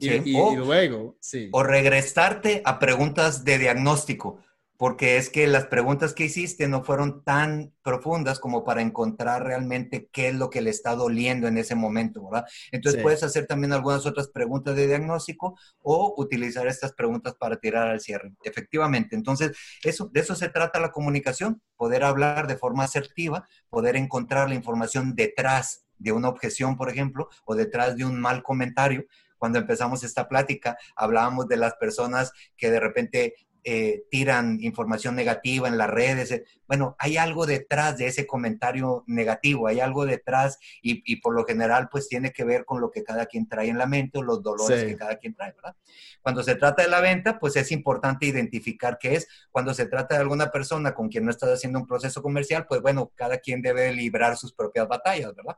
[0.00, 1.48] Y, y, luego, sí.
[1.52, 4.40] O regresarte a preguntas de diagnóstico
[4.76, 10.08] porque es que las preguntas que hiciste no fueron tan profundas como para encontrar realmente
[10.12, 12.46] qué es lo que le está doliendo en ese momento, ¿verdad?
[12.72, 17.88] Entonces puedes hacer también algunas otras preguntas de diagnóstico o utilizar estas preguntas para tirar
[17.88, 18.32] al cierre.
[18.42, 23.96] Efectivamente, entonces eso, de eso se trata la comunicación, poder hablar de forma asertiva, poder
[23.96, 29.04] encontrar la información detrás de una objeción, por ejemplo, o detrás de un mal comentario,
[29.38, 33.34] cuando empezamos esta plática, hablábamos de las personas que de repente
[33.66, 36.30] eh, tiran información negativa en las redes.
[36.30, 41.44] Eh, bueno, hay algo detrás de ese comentario negativo, hay algo detrás y, por lo
[41.44, 44.22] general pues tiene que ver con lo que cada quien trae en la mente o
[44.22, 45.74] los dolores que cada quien trae, ¿verdad?
[46.20, 49.28] Cuando se trata de la venta, pues es importante identificar qué es.
[49.50, 52.82] Cuando se trata de alguna persona con quien no estás haciendo un proceso comercial, pues
[52.82, 55.56] bueno, cada quien debe librar sus propias batallas, ¿verdad?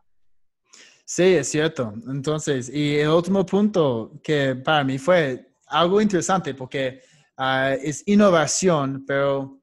[1.05, 1.95] Sí, es cierto.
[2.09, 7.01] Entonces, y el último punto que para mí fue algo interesante porque
[7.37, 9.61] Ah, es innovación, pero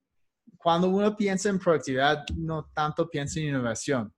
[0.57, 4.13] cuando uno piensa en productividad, no tanto piensa en innovación.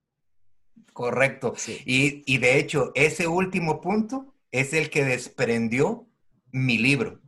[0.92, 1.54] Correcto.
[1.84, 6.08] Y, y, de hecho, ese último punto es el que desprendió
[6.52, 7.20] mi libro.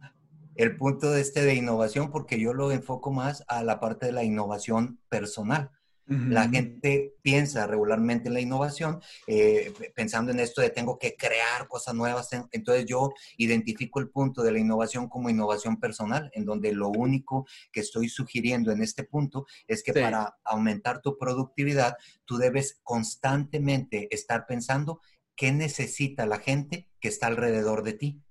[0.55, 4.13] El punto de este de innovación, porque yo lo enfoco más a la parte de
[4.13, 5.71] la innovación personal.
[6.09, 11.69] La gente piensa regularmente en la innovación, eh, pensando en esto de tengo que crear
[11.69, 12.31] cosas nuevas.
[12.51, 17.47] Entonces yo identifico el punto de la innovación como innovación personal, en donde lo único
[17.71, 24.09] que estoy sugiriendo en este punto es que para aumentar tu productividad, tú debes constantemente
[24.11, 25.03] estar pensando
[25.37, 28.23] qué necesita la gente que está alrededor de ti.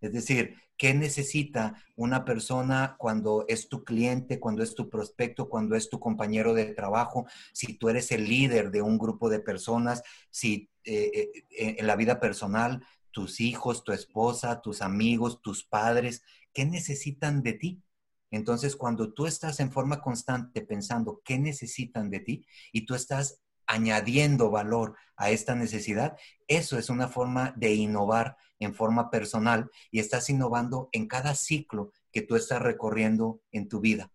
[0.00, 5.74] Es decir, ¿Qué necesita una persona cuando es tu cliente, cuando es tu prospecto, cuando
[5.74, 7.26] es tu compañero de trabajo?
[7.52, 11.96] Si tú eres el líder de un grupo de personas, si eh, eh, en la
[11.96, 16.22] vida personal, tus hijos, tu esposa, tus amigos, tus padres,
[16.52, 17.82] ¿qué necesitan de ti?
[18.30, 23.40] Entonces, cuando tú estás en forma constante pensando qué necesitan de ti y tú estás
[23.66, 30.00] añadiendo valor a esta necesidad, eso es una forma de innovar en forma personal y
[30.00, 34.10] estás innovando en cada ciclo que tú estás recorriendo en tu vida.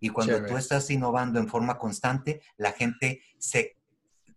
[0.00, 3.78] Y cuando tú estás innovando en forma constante, la gente se,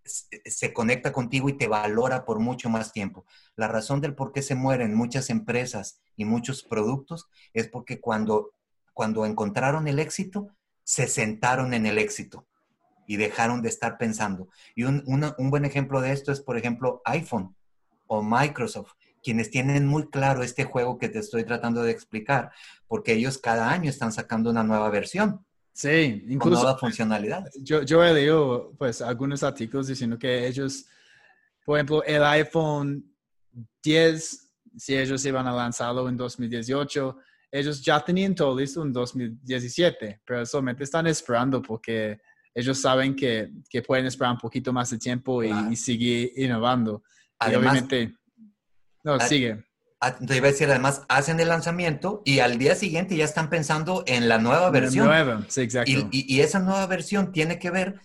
[0.04, 3.26] se conecta contigo y te valora por mucho más tiempo.
[3.56, 8.52] La razón del por qué se mueren muchas empresas y muchos productos es porque cuando,
[8.94, 10.48] cuando encontraron el éxito,
[10.84, 12.48] se sentaron en el éxito
[13.08, 14.50] y dejaron de estar pensando.
[14.76, 17.56] Y un, un buen ejemplo de esto es, por ejemplo, iPhone
[18.06, 18.92] o Microsoft
[19.28, 22.50] quienes tienen muy claro este juego que te estoy tratando de explicar,
[22.88, 25.46] porque ellos cada año están sacando una nueva versión.
[25.74, 26.40] Sí, incluso.
[26.40, 27.54] Con nuevas funcionalidades.
[27.62, 30.86] Yo, yo he leído pues algunos artículos diciendo que ellos,
[31.66, 33.04] por ejemplo, el iPhone
[33.84, 37.18] 10, si ellos iban a lanzarlo en 2018,
[37.52, 42.22] ellos ya tenían todo listo en 2017, pero solamente están esperando porque
[42.58, 47.04] ellos saben que, que pueden esperar un poquito más de tiempo y, seguir innovando.
[47.48, 48.16] y obviamente
[49.04, 49.64] no, ah, sigue.
[50.00, 53.52] Ah, te iba a decir, además, hacen el lanzamiento y al día siguiente ya están
[53.52, 55.06] pensando en la nueva versión.
[55.06, 55.92] nueva, sí, exacto.
[56.12, 58.02] Y, esa nueva versión tiene que ver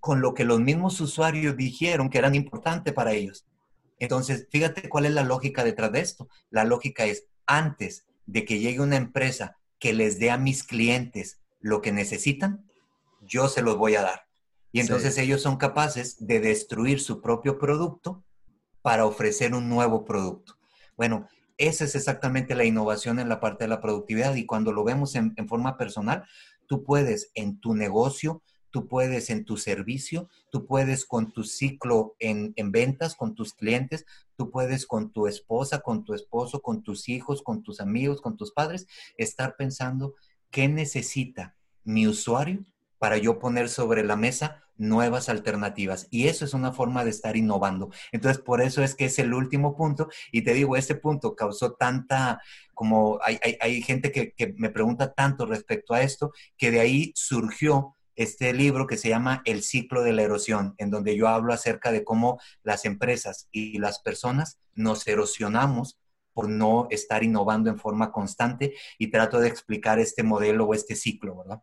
[0.00, 3.46] con lo que los mismos usuarios dijeron que eran importante para ellos.
[3.98, 6.28] Entonces, fíjate cuál es la lógica detrás de esto.
[6.50, 11.40] La lógica es, antes de que llegue una empresa que les dé a mis clientes
[11.60, 12.66] lo que necesitan,
[13.32, 14.26] yo se los voy a dar.
[14.72, 18.22] Y entonces ellos son capaces de destruir su propio producto
[18.82, 20.58] para ofrecer un nuevo producto.
[20.98, 24.84] Bueno, esa es exactamente la innovación en la parte de la productividad y cuando lo
[24.84, 26.24] vemos en, forma personal,
[26.66, 32.14] tú puedes en tu negocio, tú puedes en tu servicio, tú puedes con tu ciclo
[32.18, 34.04] en, en, ventas, con tus clientes,
[34.36, 38.36] tú puedes con tu esposa, con tu esposo, con tus hijos, con tus amigos, con
[38.36, 40.14] tus padres, estar pensando
[40.50, 42.64] qué necesita mi usuario
[43.02, 46.06] para yo poner sobre la mesa nuevas alternativas.
[46.12, 47.90] Y eso es una forma de estar innovando.
[48.12, 50.08] Entonces, por eso es que es el último punto.
[50.30, 52.40] Y te digo, este punto causó tanta,
[52.74, 57.10] como hay, hay, gente que, que me pregunta tanto respecto a esto, que de ahí
[57.16, 61.52] surgió este libro que se llama El ciclo de la erosión, en donde yo hablo
[61.52, 65.98] acerca de cómo las empresas y las personas nos erosionamos
[66.34, 70.94] por no estar innovando en forma constante y trato de explicar este modelo o este
[70.94, 71.62] ciclo, ¿verdad?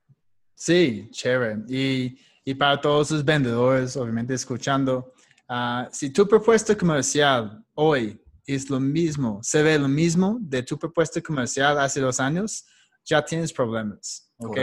[0.59, 1.59] Sí, chévere.
[1.69, 5.13] Y, y para todos los vendedores, obviamente escuchando,
[5.49, 10.77] uh, si tu propuesta comercial hoy es lo mismo, se ve lo mismo de tu
[10.77, 12.65] propuesta comercial hace dos años,
[13.05, 14.57] ya tienes problemas, ¿ok?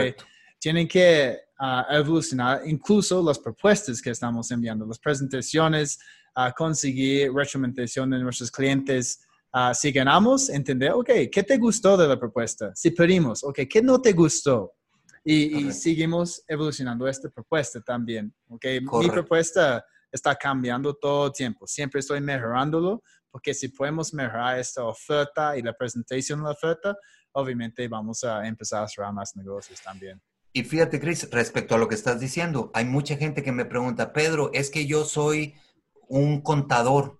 [0.59, 5.97] Tienen que uh, evolucionar incluso las propuestas que estamos enviando, las presentaciones,
[6.55, 9.19] conseguir retroalimentación de nuestros clientes,
[9.53, 12.75] Uh, si ganamos, entender, ok, ¿qué te gustó de la propuesta?
[12.75, 14.76] Si perdimos, ok, ¿qué no te gustó?
[15.29, 18.65] Y, seguimos evolucionando esta propuesta también, ok.
[18.99, 24.85] Mi propuesta está cambiando todo el tiempo, siempre estoy mejorándolo, porque si podemos mejorar esta
[24.85, 26.95] oferta y la presentación de la oferta,
[27.33, 30.21] obviamente vamos a empezar a cerrar más negocios también.
[30.53, 34.13] Y fíjate, Chris, respecto a lo que estás diciendo, hay mucha gente que me pregunta,
[34.13, 35.55] Pedro, es que yo soy
[36.07, 37.19] un contador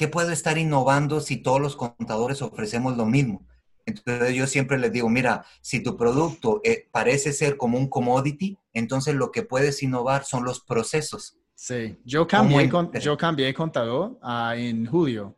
[0.00, 3.46] ¿qué puedo estar innovando si todos los contadores ofrecemos lo mismo?
[3.86, 8.56] Entonces yo siempre les digo, mira, si tu producto eh, parece ser como un commodity,
[8.72, 11.36] entonces lo que puedes innovar son los procesos.
[11.54, 12.70] Sí, yo cambié,
[13.00, 15.36] yo cambié contador uh, en julio.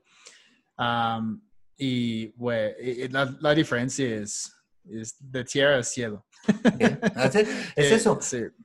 [1.77, 2.33] y
[3.09, 6.25] la, la, diferencia es, es de tierra a cielo.
[7.77, 8.19] Es eh, eso.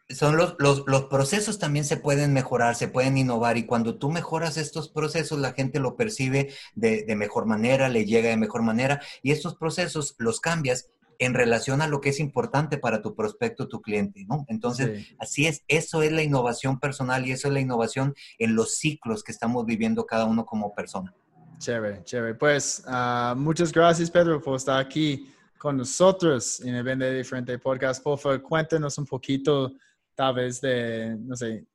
[0.09, 4.09] Son los, los, los, procesos también se pueden mejorar, se pueden innovar y cuando tú
[4.09, 8.61] mejoras estos procesos, la gente lo percibe de, de mejor manera, le llega de mejor
[8.63, 13.15] manera y estos procesos los cambias en relación a lo que es importante para tu
[13.15, 14.45] prospecto, tu cliente, ¿no?
[14.47, 18.77] Entonces, así es, eso es la innovación personal y eso es la innovación en los
[18.77, 21.13] ciclos que estamos viviendo cada uno como persona.
[21.57, 22.35] Chévere, chévere.
[22.35, 28.03] Pues uh, muchas gracias, Pedro, por estar aquí con nosotros en el Vende Diferente Podcast.
[28.03, 29.73] Por favor, cuéntenos un poquito,
[30.15, 31.65] tal vez, de, no sé,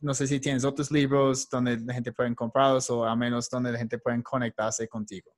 [0.00, 3.72] no sé si tienes otros libros donde la gente puede comprarlos o al menos donde
[3.72, 5.30] la gente puede conectarse contigo.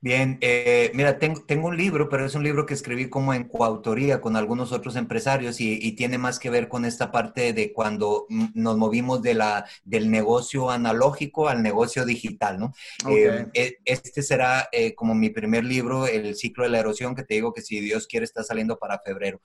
[0.00, 3.44] Bien, eh, mira, tengo, tengo, un libro, pero es un libro que escribí como en
[3.44, 8.26] coautoría con algunos otros empresarios y, tiene más que ver con esta parte de cuando
[8.54, 12.74] nos movimos de la, del negocio analógico al negocio digital, ¿no?
[13.08, 17.24] Eh, e, este será eh, como mi primer libro, El ciclo de la erosión, que
[17.24, 19.40] te digo que si Dios quiere está saliendo para febrero.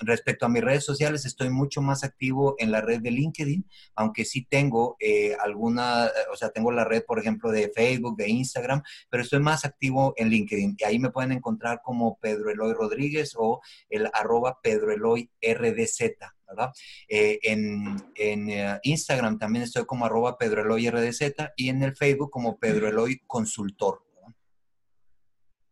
[0.00, 4.24] respecto a mis redes sociales, estoy mucho más activo en la red de LinkedIn, aunque
[4.24, 4.96] sí tengo
[5.40, 9.47] alguna, o sea, tengo la red, por ejemplo, de Facebook, de Instagram, pero estoy más
[9.64, 14.58] activo en LinkedIn y ahí me pueden encontrar como Pedro Eloy Rodríguez o el arroba
[14.62, 16.70] Pedro Eloy RDZ, ¿verdad?
[17.08, 22.30] Eh, en, eh, Instagram también estoy como arroba Pedro Eloy RDZ y en el Facebook
[22.30, 24.04] como Pedro Eloy Consultor.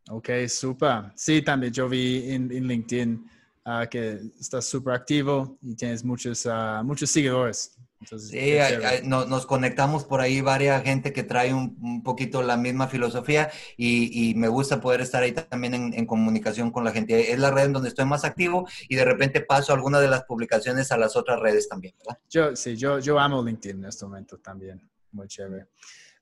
[0.08, 1.12] Ok, súper.
[1.16, 3.28] Sí, también yo vi en, LinkedIn
[3.64, 8.56] ah, que estás súper activo y tienes muchos, uh, muchos seguidores sí,
[9.04, 14.48] nos conectamos por ahí varias gente que trae un, poquito la misma filosofía y, me
[14.48, 17.32] gusta poder estar ahí también en, comunicación con la gente.
[17.32, 20.24] Es la red en donde estoy más activo y de repente paso alguna de las
[20.24, 22.18] publicaciones a las otras redes también, ¿verdad?
[22.28, 24.80] Yo, sí, yo, yo amo LinkedIn en este momento también.
[25.12, 25.66] Muy chévere.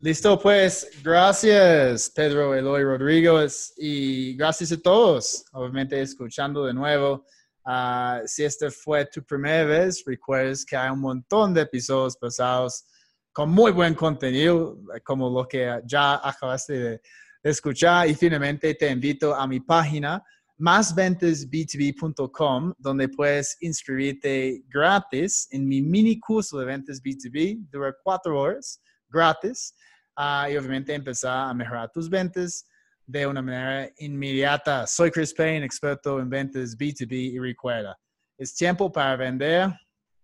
[0.01, 7.25] Listo, pues, gracias Pedro Eloy Rodríguez y gracias a todos, obviamente escuchando de nuevo.
[7.67, 12.85] Uh, si esta fue tu primera vez, recuerdes que hay un montón de episodios pasados
[13.33, 17.01] con muy buen contenido, como lo que ya acabaste de,
[17.43, 18.07] escuchar.
[18.09, 20.23] Y finalmente te invito a mi página
[20.59, 27.69] másventasb2b.com, donde puedes inscribirte gratis en mi mini curso de ventas B2B.
[27.71, 29.75] Dura cuatro horas, gratis.
[30.17, 32.65] Uh, y obviamente empezar a mejorar tus ventas
[33.07, 34.87] de una manera inmediata.
[34.87, 37.99] Soy Chris Payne, experto en ventas B2B y recuerda,
[38.39, 39.71] es tiempo para vender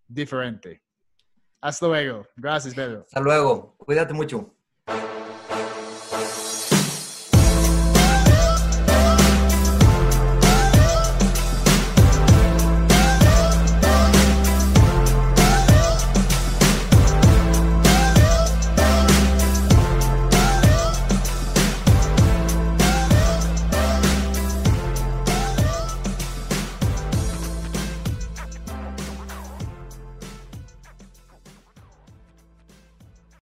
[0.07, 0.83] diferente.
[1.61, 2.27] Hasta luego.
[2.37, 3.03] Gracias, Pedro.
[3.03, 3.75] Hasta luego.
[3.79, 4.55] Cuídate mucho.